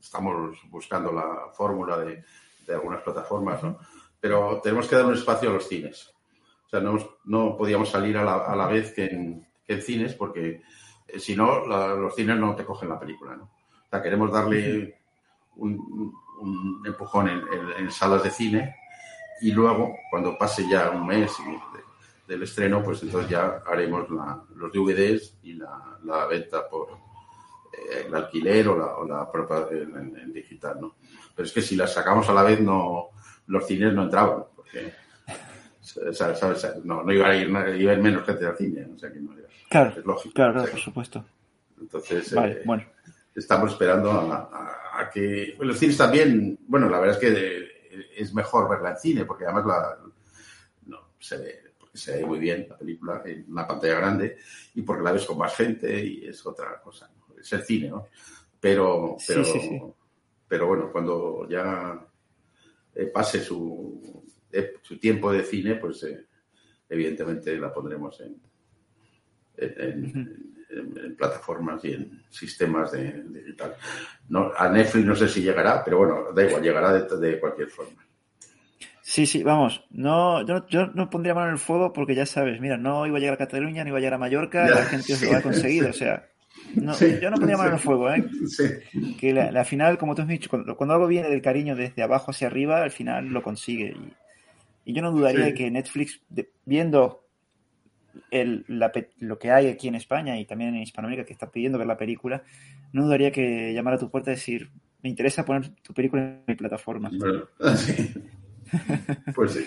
estamos 0.00 0.58
buscando 0.70 1.12
la 1.12 1.48
fórmula 1.52 1.98
de 1.98 2.22
de 2.66 2.74
algunas 2.74 3.02
plataformas, 3.02 3.62
¿no? 3.62 3.78
Pero 4.20 4.60
tenemos 4.62 4.88
que 4.88 4.96
dar 4.96 5.06
un 5.06 5.14
espacio 5.14 5.50
a 5.50 5.54
los 5.54 5.68
cines. 5.68 6.12
O 6.66 6.68
sea, 6.68 6.80
no, 6.80 6.96
no 7.24 7.56
podíamos 7.56 7.90
salir 7.90 8.16
a 8.16 8.24
la, 8.24 8.36
a 8.36 8.56
la 8.56 8.66
vez 8.66 8.92
que 8.92 9.04
en, 9.06 9.46
que 9.66 9.74
en, 9.74 9.82
cines 9.82 10.14
porque 10.14 10.62
eh, 11.06 11.18
si 11.18 11.36
no, 11.36 11.66
los 11.66 12.14
cines 12.14 12.38
no 12.38 12.56
te 12.56 12.64
cogen 12.64 12.88
la 12.88 12.98
película, 12.98 13.36
¿no? 13.36 13.44
O 13.44 13.88
sea, 13.90 14.02
queremos 14.02 14.32
darle 14.32 14.98
un, 15.56 16.12
un 16.40 16.82
empujón 16.84 17.28
en, 17.28 17.42
en, 17.78 17.90
salas 17.90 18.24
de 18.24 18.30
cine 18.30 18.74
y 19.40 19.52
luego, 19.52 19.96
cuando 20.10 20.36
pase 20.38 20.68
ya 20.68 20.90
un 20.90 21.06
mes 21.06 21.32
del 22.26 22.42
estreno, 22.42 22.82
pues 22.82 23.02
entonces 23.02 23.30
ya 23.30 23.62
haremos 23.66 24.08
la, 24.10 24.42
los 24.56 24.72
DVDs 24.72 25.38
y 25.42 25.54
la, 25.54 25.98
la 26.04 26.26
venta 26.26 26.68
por 26.68 26.88
eh, 27.72 28.06
el 28.06 28.14
alquiler 28.14 28.68
o 28.68 28.78
la, 28.78 28.96
o 28.96 29.06
la 29.06 29.30
propia 29.30 29.66
en, 29.70 30.32
digital, 30.32 30.78
¿no? 30.80 30.94
Pero 31.34 31.46
es 31.46 31.52
que 31.52 31.62
si 31.62 31.76
las 31.76 31.92
sacamos 31.92 32.28
a 32.28 32.34
la 32.34 32.42
vez, 32.42 32.60
no 32.60 33.10
los 33.46 33.66
cines 33.66 33.92
no 33.92 34.04
entraban, 34.04 34.44
porque 34.56 34.92
No, 36.84 37.02
no 37.02 37.12
iba 37.12 37.28
a 37.28 37.36
ir, 37.36 37.48
iba 37.48 37.92
a 37.92 37.94
ir 37.94 38.00
menos 38.00 38.24
gente 38.24 38.46
al 38.46 38.56
cine, 38.56 38.88
o 38.94 38.98
sea 38.98 39.12
que 39.12 39.20
no 39.20 39.34
Claro, 39.68 39.90
es 39.98 40.04
lógico. 40.04 40.34
Claro, 40.34 40.52
claro, 40.54 40.70
por 40.70 40.80
supuesto. 40.80 41.24
Entonces, 41.80 42.32
eh, 42.32 42.62
bueno. 42.64 42.84
estamos 43.34 43.72
esperando 43.72 44.10
a, 44.12 45.10
que. 45.12 45.56
los 45.58 45.78
cines 45.78 45.96
también, 45.96 46.58
bueno, 46.68 46.88
la 46.88 47.00
verdad 47.00 47.16
es 47.16 47.20
que 47.20 47.73
es 48.16 48.34
mejor 48.34 48.68
verla 48.68 48.90
en 48.90 48.98
cine, 48.98 49.24
porque 49.24 49.44
además 49.44 49.66
la, 49.66 49.98
no, 50.86 50.98
se 51.18 51.38
ve, 51.38 51.62
porque 51.78 51.98
se 51.98 52.16
ve 52.16 52.26
muy 52.26 52.38
bien 52.38 52.66
la 52.68 52.78
película 52.78 53.22
en 53.24 53.46
una 53.48 53.66
pantalla 53.66 53.96
grande 53.96 54.36
y 54.74 54.82
porque 54.82 55.02
la 55.02 55.12
ves 55.12 55.26
con 55.26 55.38
más 55.38 55.54
gente 55.54 56.04
y 56.04 56.26
es 56.26 56.44
otra 56.46 56.80
cosa. 56.80 57.10
Es 57.38 57.52
el 57.52 57.62
cine, 57.62 57.88
¿no? 57.90 58.08
Pero, 58.60 59.16
pero, 59.26 59.44
sí, 59.44 59.52
sí, 59.52 59.60
sí 59.60 59.80
pero 60.48 60.66
bueno, 60.66 60.90
cuando 60.90 61.46
ya 61.48 62.06
eh, 62.94 63.06
pase 63.06 63.40
su 63.40 64.24
su 64.82 64.98
tiempo 64.98 65.32
de 65.32 65.42
cine, 65.42 65.76
pues 65.76 66.02
eh, 66.04 66.26
evidentemente 66.88 67.56
la 67.58 67.72
pondremos 67.72 68.20
en, 68.20 68.40
en, 69.56 70.53
plataformas 71.16 71.84
y 71.84 71.92
en 71.92 72.22
sistemas 72.30 72.92
de, 72.92 73.22
digital. 73.24 73.74
No, 74.28 74.52
a 74.56 74.68
Netflix 74.68 75.04
no 75.04 75.14
sé 75.14 75.28
si 75.28 75.42
llegará, 75.42 75.82
pero 75.84 75.98
bueno, 75.98 76.32
da 76.32 76.44
igual, 76.44 76.62
llegará 76.62 76.92
de, 76.92 77.40
cualquier 77.40 77.68
forma. 77.68 78.04
Sí, 79.02 79.26
sí, 79.26 79.42
vamos, 79.42 79.84
no, 79.90 80.44
yo, 80.68 80.86
no 80.94 81.10
pondría 81.10 81.34
mano 81.34 81.48
en 81.48 81.52
el 81.54 81.58
fuego 81.58 81.92
porque 81.92 82.14
ya 82.14 82.24
sabes, 82.24 82.60
mira, 82.60 82.78
no 82.78 83.06
iba 83.06 83.18
a 83.18 83.20
llegar 83.20 83.34
a 83.34 83.38
Cataluña, 83.38 83.84
ni 83.84 83.90
iba 83.90 83.98
a 83.98 84.00
llegar 84.00 84.14
a 84.14 84.18
Mallorca, 84.18 84.68
la 84.68 84.84
gente 84.86 85.14
lo 85.30 85.36
ha 85.36 85.42
conseguido, 85.42 85.90
o 85.90 85.92
sea, 85.92 86.26
yo 86.74 87.30
no 87.30 87.36
pondría 87.36 87.56
mano 87.56 87.68
en 87.68 87.74
el 87.74 87.80
fuego, 87.80 88.10
¿eh? 88.10 88.24
Que 89.20 89.32
la, 89.32 89.64
final, 89.64 89.98
como 89.98 90.14
tú 90.14 90.22
has 90.22 90.28
dicho, 90.28 90.48
cuando, 90.48 90.94
algo 90.94 91.06
viene 91.06 91.28
del 91.28 91.42
cariño 91.42 91.76
desde 91.76 92.02
abajo 92.02 92.30
hacia 92.30 92.46
arriba, 92.46 92.82
al 92.82 92.90
final 92.90 93.26
lo 93.26 93.42
consigue. 93.42 93.94
Y, 94.84 94.92
yo 94.92 95.02
no 95.02 95.12
dudaría 95.12 95.46
de 95.46 95.54
que 95.54 95.70
Netflix, 95.70 96.20
viendo 96.64 97.23
el, 98.30 98.64
lo 99.18 99.38
que 99.38 99.50
hay 99.50 99.68
aquí 99.68 99.88
en 99.88 99.94
España 99.94 100.38
y 100.38 100.44
también 100.44 100.74
en 100.74 100.82
Hispanoamérica 100.82 101.26
que 101.26 101.32
está 101.32 101.50
pidiendo 101.50 101.78
ver 101.78 101.86
la 101.86 101.96
película, 101.96 102.42
no 102.92 103.04
dudaría 103.04 103.32
que 103.32 103.72
llamara 103.72 103.96
a 103.96 104.00
tu 104.00 104.10
puerta 104.10 104.30
y 104.30 104.34
decir, 104.34 104.70
me 105.02 105.10
interesa 105.10 105.44
poner 105.44 105.70
tu 105.82 105.92
película 105.92 106.22
en 106.22 106.42
mi 106.46 106.54
plataforma. 106.54 107.10
pues 109.34 109.52
sí. 109.52 109.64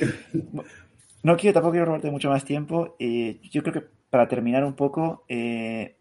No 1.23 1.35
quiero, 1.37 1.53
tampoco 1.53 1.71
quiero 1.71 1.85
robarte 1.85 2.11
mucho 2.11 2.29
más 2.29 2.43
tiempo. 2.45 2.95
Eh, 2.99 3.39
yo 3.51 3.61
creo 3.61 3.73
que 3.73 3.87
para 4.09 4.27
terminar 4.27 4.63
un 4.63 4.75
poco, 4.75 5.25
eh, 5.27 5.97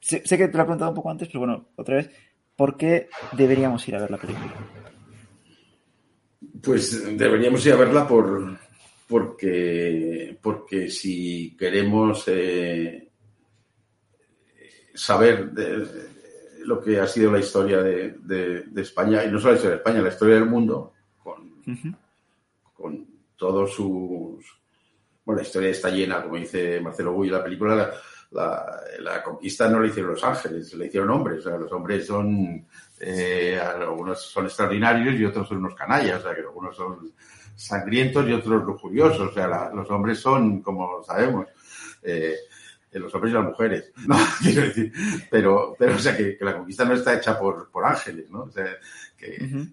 sé, 0.00 0.22
que 0.22 0.48
te 0.48 0.56
lo 0.56 0.62
he 0.62 0.66
preguntado 0.66 0.90
un 0.90 0.96
poco 0.96 1.10
antes, 1.10 1.28
pero 1.28 1.40
bueno, 1.40 1.68
otra 1.76 1.96
vez, 1.96 2.10
¿por 2.56 2.76
qué 2.76 3.08
deberíamos 3.32 3.86
ir 3.88 3.96
a 3.96 4.00
ver 4.00 4.10
la 4.10 4.18
película? 4.18 4.52
Pues 6.62 7.16
deberíamos 7.16 7.64
ir 7.66 7.72
a 7.72 7.76
verla 7.76 8.06
por, 8.06 8.58
porque, 9.08 10.38
porque 10.40 10.90
si 10.90 11.56
queremos 11.56 12.24
eh, 12.28 13.10
saber 14.94 15.50
lo 16.64 16.80
que 16.82 17.00
ha 17.00 17.06
sido 17.06 17.32
la 17.32 17.38
historia 17.38 17.82
de, 17.82 18.64
España, 18.76 19.24
y 19.24 19.30
no 19.30 19.38
solo 19.38 19.52
la 19.52 19.56
historia 19.56 19.70
de 19.70 19.76
España, 19.78 20.02
la 20.02 20.08
historia 20.10 20.34
del 20.34 20.46
mundo, 20.46 20.92
con, 21.22 21.62
con 22.74 23.06
todos 23.34 23.72
sus... 23.72 24.44
Bueno, 25.24 25.40
la 25.40 25.46
historia 25.46 25.70
está 25.70 25.88
llena, 25.88 26.22
como 26.22 26.36
dice 26.36 26.80
Marcelo 26.80 27.12
Guy, 27.12 27.30
la 27.30 27.44
película, 27.44 27.90
la, 28.30 28.80
la, 29.00 29.22
conquista 29.22 29.68
no 29.68 29.80
la 29.80 29.88
hicieron 29.88 30.12
los 30.12 30.24
ángeles, 30.24 30.72
la 30.74 30.86
hicieron 30.86 31.10
hombres. 31.10 31.40
O 31.40 31.48
sea, 31.48 31.58
los 31.58 31.70
hombres 31.72 32.06
son, 32.06 32.66
eh, 33.00 33.58
algunos 33.58 34.22
son 34.22 34.46
extraordinarios 34.46 35.18
y 35.18 35.24
otros 35.24 35.48
son 35.48 35.58
unos 35.58 35.74
canallas, 35.74 36.20
o 36.20 36.22
sea, 36.22 36.34
que 36.34 36.40
algunos 36.40 36.76
son 36.76 37.12
sangrientos 37.58 38.28
y 38.28 38.32
otros 38.32 38.64
lujuriosos. 38.64 39.30
O 39.30 39.34
sea, 39.34 39.70
los 39.74 39.90
hombres 39.90 40.20
son, 40.20 40.62
como 40.62 41.02
sabemos, 41.02 41.46
eh, 42.02 42.36
los 42.92 43.12
hombres 43.14 43.32
y 43.32 43.34
las 43.34 43.44
mujeres, 43.44 43.92
¿no? 44.06 44.16
Quiero 44.40 44.62
decir, 44.62 44.92
pero, 45.30 45.74
pero 45.78 45.96
o 45.96 45.98
sea, 45.98 46.16
que, 46.16 46.38
la 46.40 46.56
conquista 46.56 46.84
no 46.84 46.94
está 46.94 47.16
hecha 47.16 47.38
por, 47.38 47.70
por 47.70 47.84
ángeles, 47.84 48.30
¿no? 48.30 48.42
O 48.42 48.50
sea, 48.50 48.76
que, 49.16 49.66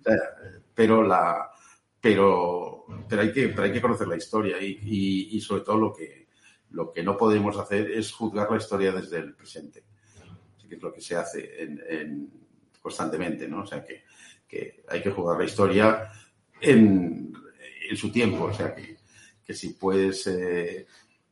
pero 0.73 1.03
la, 1.03 1.49
pero, 2.01 2.85
pero 3.07 3.21
hay 3.21 3.31
que, 3.31 3.49
pero 3.49 3.63
hay 3.63 3.71
que 3.71 3.81
conocer 3.81 4.07
la 4.07 4.17
historia 4.17 4.61
y, 4.61 4.79
y, 4.83 5.37
y, 5.37 5.41
sobre 5.41 5.61
todo 5.61 5.77
lo 5.77 5.93
que, 5.93 6.27
lo 6.71 6.91
que 6.91 7.03
no 7.03 7.15
podemos 7.15 7.57
hacer 7.57 7.91
es 7.91 8.11
juzgar 8.11 8.49
la 8.49 8.57
historia 8.57 8.91
desde 8.91 9.17
el 9.17 9.33
presente, 9.33 9.83
que 10.67 10.75
es 10.75 10.81
lo 10.81 10.91
que 10.91 11.01
se 11.01 11.15
hace 11.15 11.63
en, 11.63 11.81
en, 11.87 12.29
constantemente, 12.81 13.47
¿no? 13.47 13.61
O 13.61 13.65
sea, 13.65 13.83
que, 13.83 14.03
que 14.47 14.83
hay 14.89 15.01
que 15.01 15.11
juzgar 15.11 15.37
la 15.37 15.45
historia 15.45 16.11
en, 16.59 17.33
en 17.89 17.97
su 17.97 18.11
tiempo. 18.11 18.45
O 18.45 18.53
sea, 18.53 18.73
que, 18.73 19.53
si 19.53 19.73
puedes 19.73 20.27
eh, 20.27 20.87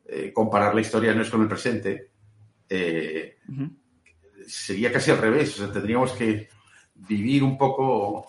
eh, 0.06 0.32
comparar 0.34 0.76
la 0.76 0.82
historia 0.82 1.13
no 1.13 1.22
es 1.22 1.30
con 1.30 1.42
el 1.42 1.48
presente, 1.48 2.12
eh, 2.70 3.38
sería 4.48 4.92
casi 4.92 5.12
al 5.12 5.18
revés. 5.18 5.56
O 5.56 5.63
sea, 5.63 5.72
tendríamos 5.72 6.12
que 6.13 6.50
vivir 6.96 7.44
un 7.44 7.58
poco. 7.58 8.28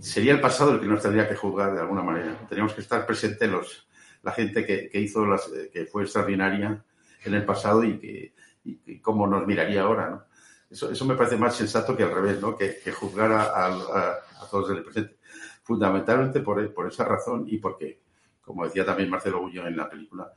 Sería 0.00 0.32
el 0.32 0.40
pasado 0.40 0.74
el 0.74 0.80
que 0.80 0.86
nos 0.86 1.02
tendría 1.02 1.28
que 1.28 1.36
juzgar 1.36 1.74
de 1.74 1.80
alguna 1.80 2.02
manera. 2.02 2.36
Tendríamos 2.40 2.74
que 2.74 2.80
estar 2.80 3.06
presentes 3.06 3.48
los, 3.48 3.88
la 4.22 4.32
gente 4.32 4.64
que, 4.64 5.00
hizo 5.00 5.24
las, 5.24 5.50
que 5.72 5.86
fue 5.86 6.02
extraordinaria 6.02 6.84
en 7.24 7.34
el 7.34 7.44
pasado 7.44 7.82
y 7.84 7.98
que 7.98 8.34
y, 8.64 8.98
cómo 8.98 9.26
nos 9.26 9.46
miraría 9.46 9.82
ahora, 9.82 10.10
¿no? 10.10 10.24
Eso, 10.68 10.90
eso 10.90 11.04
me 11.04 11.14
parece 11.14 11.36
más 11.36 11.54
sensato 11.54 11.96
que 11.96 12.02
al 12.02 12.12
revés, 12.12 12.40
¿no? 12.40 12.56
Que, 12.56 12.80
juzgar 12.92 13.30
a, 13.30 13.66
a 13.66 14.50
todos 14.50 14.70
en 14.70 14.78
el 14.78 14.82
presente 14.82 15.16
fundamentalmente 15.66 16.40
por, 16.40 16.72
por 16.72 16.86
esa 16.86 17.04
razón 17.04 17.44
y 17.48 17.58
porque, 17.58 17.98
como 18.40 18.64
decía 18.64 18.84
también 18.84 19.10
Marcelo 19.10 19.40
Guño 19.40 19.66
en 19.66 19.76
la 19.76 19.90
película, 19.90 20.32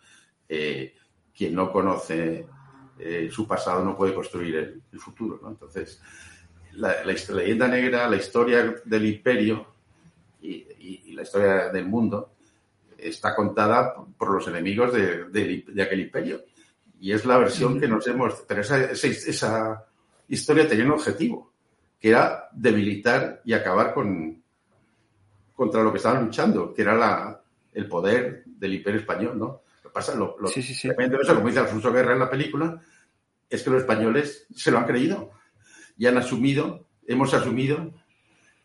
eh, 0.47 0.95
quien 1.37 1.53
no 1.53 1.71
conoce 1.71 2.47
eh, 2.97 3.29
su 3.31 3.47
pasado 3.47 3.85
no 3.85 3.95
puede 3.95 4.15
construir 4.15 4.55
el, 4.91 4.99
futuro. 4.99 5.39
Entonces, 5.47 6.01
la, 6.73 7.03
leyenda 7.03 7.67
negra, 7.67 8.09
la 8.09 8.15
historia 8.15 8.75
del 8.83 9.05
imperio 9.05 9.67
y, 10.41 11.13
la 11.13 11.21
historia 11.21 11.69
del 11.69 11.85
mundo 11.85 12.31
está 12.97 13.35
contada 13.35 13.93
por 14.17 14.31
los 14.31 14.47
enemigos 14.47 14.91
de, 14.91 15.83
aquel 15.83 15.99
imperio. 15.99 16.41
Y 16.99 17.11
es 17.11 17.23
la 17.25 17.37
versión 17.37 17.79
que 17.79 17.87
nos 17.87 18.07
hemos... 18.07 18.43
Pero 18.47 18.61
esa, 18.61 18.85
esa 18.85 19.85
historia 20.27 20.67
tenía 20.67 20.85
un 20.85 20.91
objetivo, 20.93 21.53
que 21.99 22.09
era 22.09 22.49
debilitar 22.51 23.41
y 23.45 23.53
acabar 23.53 23.93
con, 23.93 24.38
contra 25.59 25.83
lo 25.83 25.91
que 25.91 25.97
estaban 25.97 26.23
luchando, 26.23 26.73
que 26.73 26.83
era 26.83 26.95
la, 26.95 27.43
el 27.73 27.85
poder 27.85 28.45
del 28.45 28.75
imperio 28.75 29.01
español, 29.01 29.37
¿no? 29.37 29.63
Lo 29.83 29.91
pasa, 29.91 30.15
lo, 30.15 30.37
lo 30.39 30.47
sí, 30.47 30.61
eso, 30.61 31.35
como 31.35 31.47
dice 31.49 31.59
Alfonso 31.59 31.91
Guerra 31.91 32.13
en 32.13 32.19
la 32.19 32.29
película, 32.29 32.81
es 33.49 33.61
que 33.61 33.69
los 33.69 33.81
españoles 33.81 34.47
se 34.55 34.71
lo 34.71 34.77
han 34.77 34.85
creído 34.85 35.31
y 35.97 36.05
han 36.05 36.17
asumido, 36.17 36.87
hemos 37.05 37.33
asumido, 37.33 37.93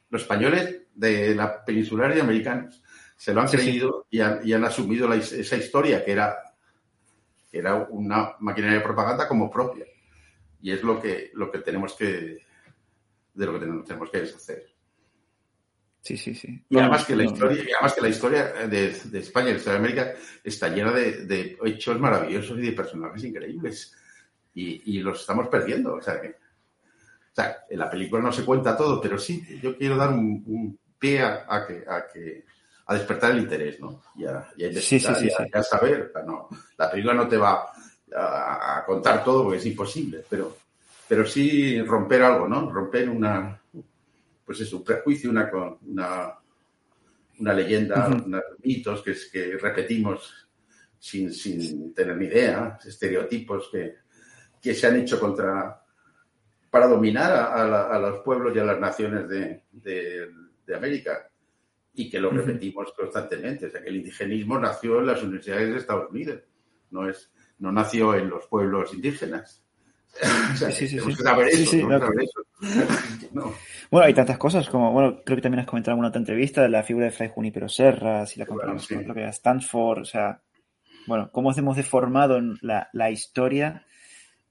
los 0.09 0.23
españoles 0.23 0.83
de 0.95 1.35
la 1.35 1.65
peninsular 1.65 2.17
y 2.17 2.21
americanos 2.21 2.81
se 3.17 3.35
lo 3.35 3.41
han 3.41 3.49
creído 3.49 4.07
y 4.09 4.21
han, 4.21 4.47
y 4.47 4.53
han, 4.53 4.63
asumido 4.63 5.13
esa 5.13 5.57
historia 5.57 6.05
que 6.05 6.13
era, 6.13 6.37
era 7.51 7.75
una 7.91 8.37
maquinaria 8.39 8.79
de 8.79 8.85
propaganda 8.85 9.27
como 9.27 9.51
propia. 9.51 9.85
Y 10.63 10.71
es 10.71 10.85
lo 10.85 11.01
que, 11.01 11.33
lo 11.35 11.51
que 11.51 11.59
tenemos 11.59 11.95
que, 11.95 12.39
de 13.35 13.47
lo 13.47 13.53
que 13.59 13.67
tenemos 13.85 14.11
que 14.11 14.21
deshacer. 14.21 14.74
Sí, 16.05 16.19
sí, 16.19 16.35
sí. 16.35 16.63
Y 16.69 16.79
además 16.79 17.07
que 17.07 17.17
la 17.17 17.25
historia, 17.25 17.65
además 17.77 17.95
que 17.95 18.01
la 18.03 18.09
historia 18.09 18.53
de, 18.69 18.89
España 19.15 19.51
y 19.51 19.55
de 19.55 19.71
América 19.71 20.13
está 20.45 20.69
llena 20.69 20.93
de, 20.93 21.57
hechos 21.65 21.99
maravillosos 21.99 22.59
y 22.59 22.61
de 22.61 22.73
personajes 22.73 23.25
increíbles. 23.25 23.97
Y, 24.53 24.99
los 24.99 25.21
estamos 25.21 25.49
perdiendo. 25.49 25.95
O 25.95 26.03
sea, 26.03 26.21
que, 26.21 26.29
o 26.29 27.35
sea, 27.35 27.65
en 27.71 27.79
la 27.79 27.91
película 27.91 28.21
no 28.21 28.33
se 28.33 28.45
cuenta 28.45 28.77
todo, 28.77 29.01
pero 29.01 29.19
sí, 29.19 29.59
yo 29.63 29.79
quiero 29.79 29.97
dar 29.97 30.11
un, 30.11 30.79
pie 30.99 31.23
a, 31.23 31.67
que, 31.67 31.85
a 31.89 32.07
que 32.13 32.45
a 32.85 32.95
despertar 32.95 33.31
el 33.31 33.39
interés, 33.39 33.81
¿no? 33.81 34.03
Y 34.15 34.27
a, 34.27 34.47
y 34.59 34.75
sí, 34.75 35.01
sí, 35.01 35.15
sí, 35.15 35.31
a, 35.55 35.63
saber. 35.63 36.13
no, 36.27 36.51
la 36.77 36.91
película 36.91 37.15
no 37.15 37.27
te 37.27 37.39
va 37.39 37.67
a, 38.15 38.85
contar 38.85 39.25
todo 39.25 39.45
porque 39.45 39.59
es 39.59 39.67
imposible, 39.67 40.23
pero, 40.29 40.55
pero 41.09 41.25
sí 41.25 41.81
romper 41.81 42.23
algo, 42.23 42.47
¿no? 42.47 42.71
Romper 42.71 43.09
una, 43.09 43.59
pues 44.45 44.61
es 44.61 44.73
un 44.73 44.85
prejuicio, 44.85 45.31
una, 45.31 45.51
una, 45.83 46.35
una 47.39 47.53
leyenda, 47.53 48.09
unos 48.09 48.43
mitos 48.63 49.03
que, 49.03 49.15
que 49.33 49.57
repetimos 49.57 50.49
sin, 50.99 51.33
sin, 51.33 51.93
tener 51.93 52.17
ni 52.17 52.27
idea, 52.27 52.79
estereotipos 52.85 53.69
que, 53.71 53.97
que, 54.61 54.75
se 54.75 54.87
han 54.87 54.97
hecho 54.97 55.21
contra 55.21 55.83
para 56.71 56.89
dominar 56.89 57.31
a, 57.31 57.99
los 58.01 58.21
pueblos 58.21 58.57
y 58.57 58.59
a 58.59 58.65
las 58.65 58.81
naciones 58.81 59.29
de, 59.29 59.63
de, 59.71 60.75
América 60.75 61.31
y 61.93 62.11
que 62.11 62.19
lo 62.19 62.31
repetimos 62.31 62.93
constantemente. 62.95 63.67
O 63.67 63.71
sea, 63.71 63.81
que 63.81 63.91
el 63.91 63.97
indigenismo 63.97 64.59
nació 64.59 64.99
en 64.99 65.07
las 65.07 65.23
universidades 65.23 65.71
de 65.71 65.77
Estados 65.77 66.11
Unidos, 66.11 66.41
no, 66.91 67.09
es, 67.09 67.31
no 67.59 67.71
nació 67.71 68.15
en 68.17 68.29
los 68.29 68.47
pueblos 68.47 68.93
indígenas. 68.93 69.63
Bueno, 73.91 74.07
hay 74.07 74.15
tantas 74.15 74.39
cosas 74.39 74.69
como, 74.69 74.93
bueno, 74.93 75.23
creo 75.25 75.37
que 75.37 75.43
también 75.43 75.61
has 75.61 75.67
comentado 75.67 75.95
en 75.95 76.01
una 76.01 76.09
otra 76.09 76.21
entrevista 76.21 76.63
de 76.63 76.69
la 76.69 76.83
figura 76.83 77.07
de 77.07 77.13
Fray 77.13 77.31
Junipero 77.33 77.69
Serra, 77.69 78.27
si 78.27 78.39
la 78.39 78.47
comparamos 78.47 78.87
con 78.89 79.07
lo 79.07 79.15
que 79.15 79.21
era 79.21 79.31
Stanford, 79.31 80.01
o 80.01 80.05
sea, 80.05 80.41
bueno, 81.07 81.31
cómo 81.33 81.53
hemos 81.53 81.77
deformado 81.77 82.41
la, 82.61 82.89
la 82.93 83.11
historia 83.11 83.85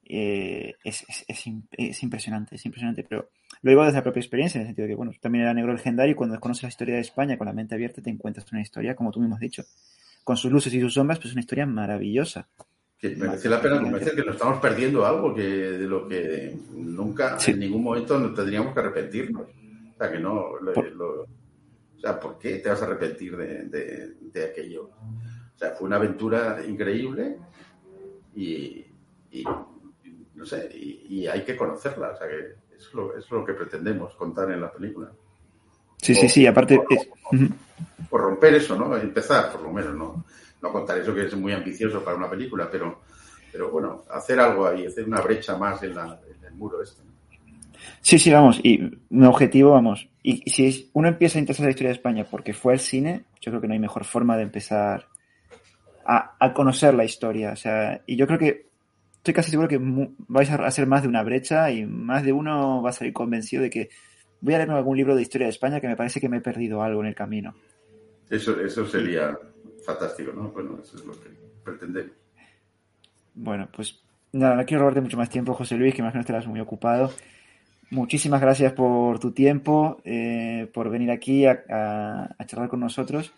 eh, 0.06 0.76
es, 0.84 1.06
es, 1.08 1.26
es, 1.72 2.04
impresionante, 2.04 2.56
es 2.56 2.66
impresionante, 2.66 3.04
pero 3.04 3.30
lo 3.62 3.72
digo 3.72 3.84
desde 3.84 3.98
la 3.98 4.04
propia 4.04 4.20
experiencia, 4.20 4.60
en 4.60 4.64
el 4.64 4.68
sentido 4.68 4.88
de 4.88 4.92
que, 4.92 4.98
bueno, 4.98 5.14
también 5.22 5.44
era 5.44 5.54
negro 5.54 5.74
legendario 5.74 6.12
y 6.12 6.16
cuando 6.16 6.34
desconoces 6.34 6.64
la 6.64 6.70
historia 6.70 6.96
de 6.96 7.02
España 7.02 7.38
con 7.38 7.48
la 7.48 7.54
mente 7.54 7.76
abierta 7.76 8.02
te 8.02 8.10
encuentras 8.10 8.52
una 8.52 8.62
historia, 8.62 8.96
como 8.96 9.12
tú 9.12 9.20
mismo 9.20 9.36
has 9.36 9.42
dicho, 9.42 9.64
con 10.24 10.38
sus 10.38 10.52
luces 10.52 10.74
y 10.74 10.82
sus 10.82 10.94
sombras, 10.94 11.20
pues 11.20 11.34
una 11.34 11.42
historia 11.42 11.66
maravillosa 11.66 12.48
que 13.04 13.18
merece 13.18 13.50
la 13.50 13.62
pena 13.62 13.82
convencer 13.82 14.16
que 14.16 14.24
nos 14.24 14.36
estamos 14.36 14.62
perdiendo 14.62 15.06
algo 15.06 15.36
que 15.36 15.44
de 15.44 15.86
lo 15.86 16.08
que 16.08 16.56
nunca 16.72 17.38
en 17.46 17.60
ningún 17.60 17.84
momento 17.84 18.18
nos 18.18 18.34
tendríamos 18.34 18.74
que 18.74 18.80
arrepentirnos. 18.80 19.42
O 19.42 19.98
sea, 19.98 20.10
que 20.10 20.20
no. 20.20 20.36
o 20.36 22.00
sea, 22.00 22.18
¿por 22.18 22.40
qué 22.40 22.60
te 22.60 22.70
vas 22.70 22.82
a 22.82 22.86
arrepentir 22.86 23.36
de, 23.36 24.46
aquello? 24.50 24.84
O 24.86 25.58
sea, 25.58 25.72
fue 25.72 25.88
una 25.88 25.98
aventura 25.98 26.62
increíble 26.66 27.40
y, 28.38 28.86
no 30.36 30.46
sé, 30.46 30.70
y, 30.74 31.28
hay 31.28 31.44
que 31.44 31.58
conocerla. 31.58 32.12
O 32.12 32.18
sea, 32.18 32.30
que 32.30 32.56
es 32.74 32.94
lo, 32.94 33.18
es 33.18 33.30
lo 33.30 33.44
que 33.44 33.52
pretendemos 33.52 34.16
contar 34.16 34.50
en 34.50 34.62
la 34.62 34.72
película. 34.72 35.12
Sí, 35.98 36.16
sí, 36.16 36.30
sí, 36.30 36.48
aparte... 36.48 36.80
Por, 38.10 38.22
romper 38.22 38.54
eso, 38.54 38.78
¿no? 38.78 38.96
Empezar, 38.96 39.52
por 39.52 39.62
lo 39.64 39.74
menos, 39.74 39.94
¿no? 39.94 40.24
No 40.64 40.72
contar 40.72 40.98
eso 40.98 41.14
que 41.14 41.26
es 41.26 41.36
muy 41.36 41.54
ambicioso 41.54 42.04
para 42.04 42.18
una 42.18 42.30
película, 42.30 42.68
pero, 42.72 43.02
pero 43.52 43.70
bueno, 43.70 44.04
hacer 44.10 44.40
algo 44.40 44.66
ahí, 44.66 44.88
hacer 44.88 45.06
una 45.06 45.22
brecha 45.22 45.56
más 45.58 45.84
en, 45.84 45.92
en 45.92 46.46
el 46.48 46.54
muro 46.56 46.82
este. 46.82 47.04
Sí, 48.02 48.18
sí, 48.18 48.32
vamos, 48.32 48.60
y 48.64 48.80
mi 49.10 49.26
objetivo, 49.28 49.72
vamos, 49.72 50.08
y 50.24 50.50
si 50.50 50.90
uno 50.94 51.10
empieza 51.10 51.38
a 51.38 51.42
interesar 51.42 51.66
la 51.66 51.72
historia 51.72 51.90
de 51.90 51.96
España 51.96 52.26
porque 52.30 52.54
fue 52.54 52.74
al 52.74 52.80
cine, 52.80 53.26
yo 53.42 53.52
creo 53.52 53.62
que 53.62 53.68
no 53.68 53.74
hay 53.74 53.80
mejor 53.80 54.06
forma 54.06 54.38
de 54.38 54.44
empezar 54.44 55.08
a, 56.06 56.36
a 56.40 56.54
conocer 56.54 56.94
la 56.94 57.04
historia, 57.04 57.52
o 57.52 57.56
sea, 57.58 58.02
y 58.06 58.16
yo 58.16 58.26
creo 58.26 58.40
que 58.40 58.68
estoy 59.24 59.34
casi 59.34 59.52
seguro 59.52 59.70
que 59.70 59.80
vais 60.28 60.50
a 60.50 60.56
hacer 60.66 60.86
más 60.86 61.02
de 61.02 61.08
una 61.08 61.24
brecha 61.24 61.72
y 61.72 61.86
más 61.86 62.24
de 62.24 62.34
uno 62.34 62.82
va 62.82 62.90
a 62.90 62.94
salir 62.94 63.14
convencido 63.14 63.64
de 63.64 63.70
que 63.70 63.90
voy 64.42 64.54
a 64.54 64.58
leer 64.58 64.72
algún 64.72 64.98
libro 64.98 65.16
de 65.16 65.22
historia 65.22 65.48
de 65.48 65.52
España 65.52 65.80
que 65.80 65.88
me 65.88 65.96
parece 65.96 66.20
que 66.20 66.28
me 66.28 66.38
he 66.38 66.42
perdido 66.42 66.84
algo 66.84 67.00
en 67.00 67.08
el 67.08 67.16
camino. 67.16 67.56
Eso, 68.30 68.60
eso 68.60 68.86
sería 68.86 69.38
fantástico, 69.86 70.32
¿no? 70.34 70.50
Bueno, 70.50 70.80
eso 70.82 70.98
es 70.98 71.06
lo 71.06 71.14
que 71.14 71.30
pretendemos. 71.64 72.14
Bueno, 73.36 73.68
pues 73.76 74.00
nada, 74.32 74.56
no 74.56 74.66
quiero 74.66 74.82
robarte 74.82 75.02
mucho 75.02 75.18
más 75.18 75.30
tiempo, 75.30 75.54
José 75.54 75.76
Luis, 75.76 75.94
que 75.94 76.02
imagino 76.02 76.22
estarás 76.22 76.48
muy 76.48 76.60
ocupado. 76.60 77.12
Muchísimas 77.90 78.42
gracias 78.42 78.74
por 78.74 79.20
tu 79.20 79.32
tiempo, 79.32 80.02
eh, 80.04 80.68
por 80.74 80.90
venir 80.90 81.12
aquí 81.12 81.46
a, 81.46 82.36
charlar 82.46 82.70
con 82.70 82.80
nosotros. 82.80 83.34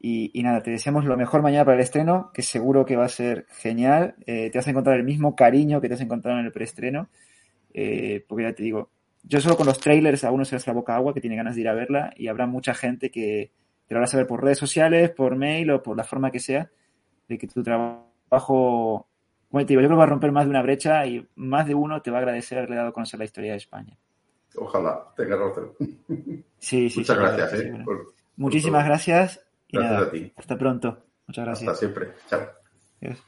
Y, 0.00 0.30
nada, 0.42 0.62
te 0.62 0.70
deseamos 0.70 1.04
lo 1.04 1.16
mejor 1.16 1.42
mañana 1.42 1.64
para 1.64 1.76
el 1.76 1.82
estreno, 1.82 2.30
que 2.32 2.42
seguro 2.42 2.84
que 2.84 2.96
va 2.96 3.06
a 3.06 3.08
ser 3.08 3.46
genial. 3.50 4.14
Eh, 4.26 4.50
te 4.50 4.58
vas 4.58 4.66
a 4.66 4.70
encontrar 4.70 4.96
el 4.96 5.04
mismo 5.04 5.34
cariño 5.34 5.80
que 5.80 5.88
te 5.88 5.94
has 5.94 6.00
encontrado 6.00 6.38
en 6.38 6.46
el 6.46 6.52
preestreno. 6.52 7.08
Eh, 7.74 8.24
porque 8.28 8.44
ya 8.44 8.52
te 8.52 8.62
digo, 8.62 8.90
yo 9.22 9.40
solo 9.40 9.56
con 9.56 9.66
los 9.66 9.80
trailers 9.80 10.24
a 10.24 10.30
uno 10.30 10.44
se 10.44 10.56
hace 10.56 10.70
la 10.70 10.74
boca 10.74 10.94
agua 10.94 11.14
que 11.14 11.20
tiene 11.20 11.36
ganas 11.36 11.54
de 11.54 11.62
ir 11.62 11.68
a 11.68 11.74
verla 11.74 12.12
y 12.16 12.28
habrá 12.28 12.46
mucha 12.46 12.74
gente 12.74 13.10
que 13.10 13.50
te 13.88 13.94
lo 13.94 14.02
a 14.02 14.06
saber 14.06 14.26
por 14.26 14.42
redes 14.44 14.58
sociales, 14.58 15.10
por 15.10 15.34
mail 15.34 15.70
o 15.70 15.82
por 15.82 15.96
la 15.96 16.04
forma 16.04 16.30
que 16.30 16.40
sea, 16.40 16.70
de 17.26 17.38
que 17.38 17.48
tu 17.48 17.62
trabajo, 17.62 19.08
como 19.50 19.60
te 19.62 19.68
digo, 19.68 19.80
yo 19.80 19.88
creo 19.88 19.96
que 19.96 20.00
va 20.00 20.04
a 20.04 20.08
romper 20.08 20.30
más 20.30 20.44
de 20.44 20.50
una 20.50 20.62
brecha 20.62 21.04
y 21.06 21.26
más 21.36 21.66
de 21.66 21.74
uno 21.74 22.02
te 22.02 22.10
va 22.10 22.18
a 22.18 22.20
agradecer 22.20 22.58
haberle 22.58 22.76
dado 22.76 22.88
a 22.88 22.92
conocer 22.92 23.18
la 23.18 23.24
historia 23.24 23.52
de 23.52 23.56
España. 23.56 23.96
Ojalá 24.56 25.08
tenga 25.16 25.36
razón. 25.36 25.72
Sí, 26.58 26.90
sí. 26.90 27.00
Muchas 27.00 27.18
gracias. 27.18 27.54
eh, 27.54 27.84
Muchísimas 28.36 28.84
gracias. 28.84 29.46
Y 29.68 29.76
gracias 29.78 30.02
a 30.02 30.10
ti. 30.10 30.32
Hasta 30.36 30.58
pronto. 30.58 30.98
Muchas 31.26 31.44
gracias. 31.44 31.68
Hasta 31.70 31.78
siempre. 31.78 32.12
Chao. 32.28 33.20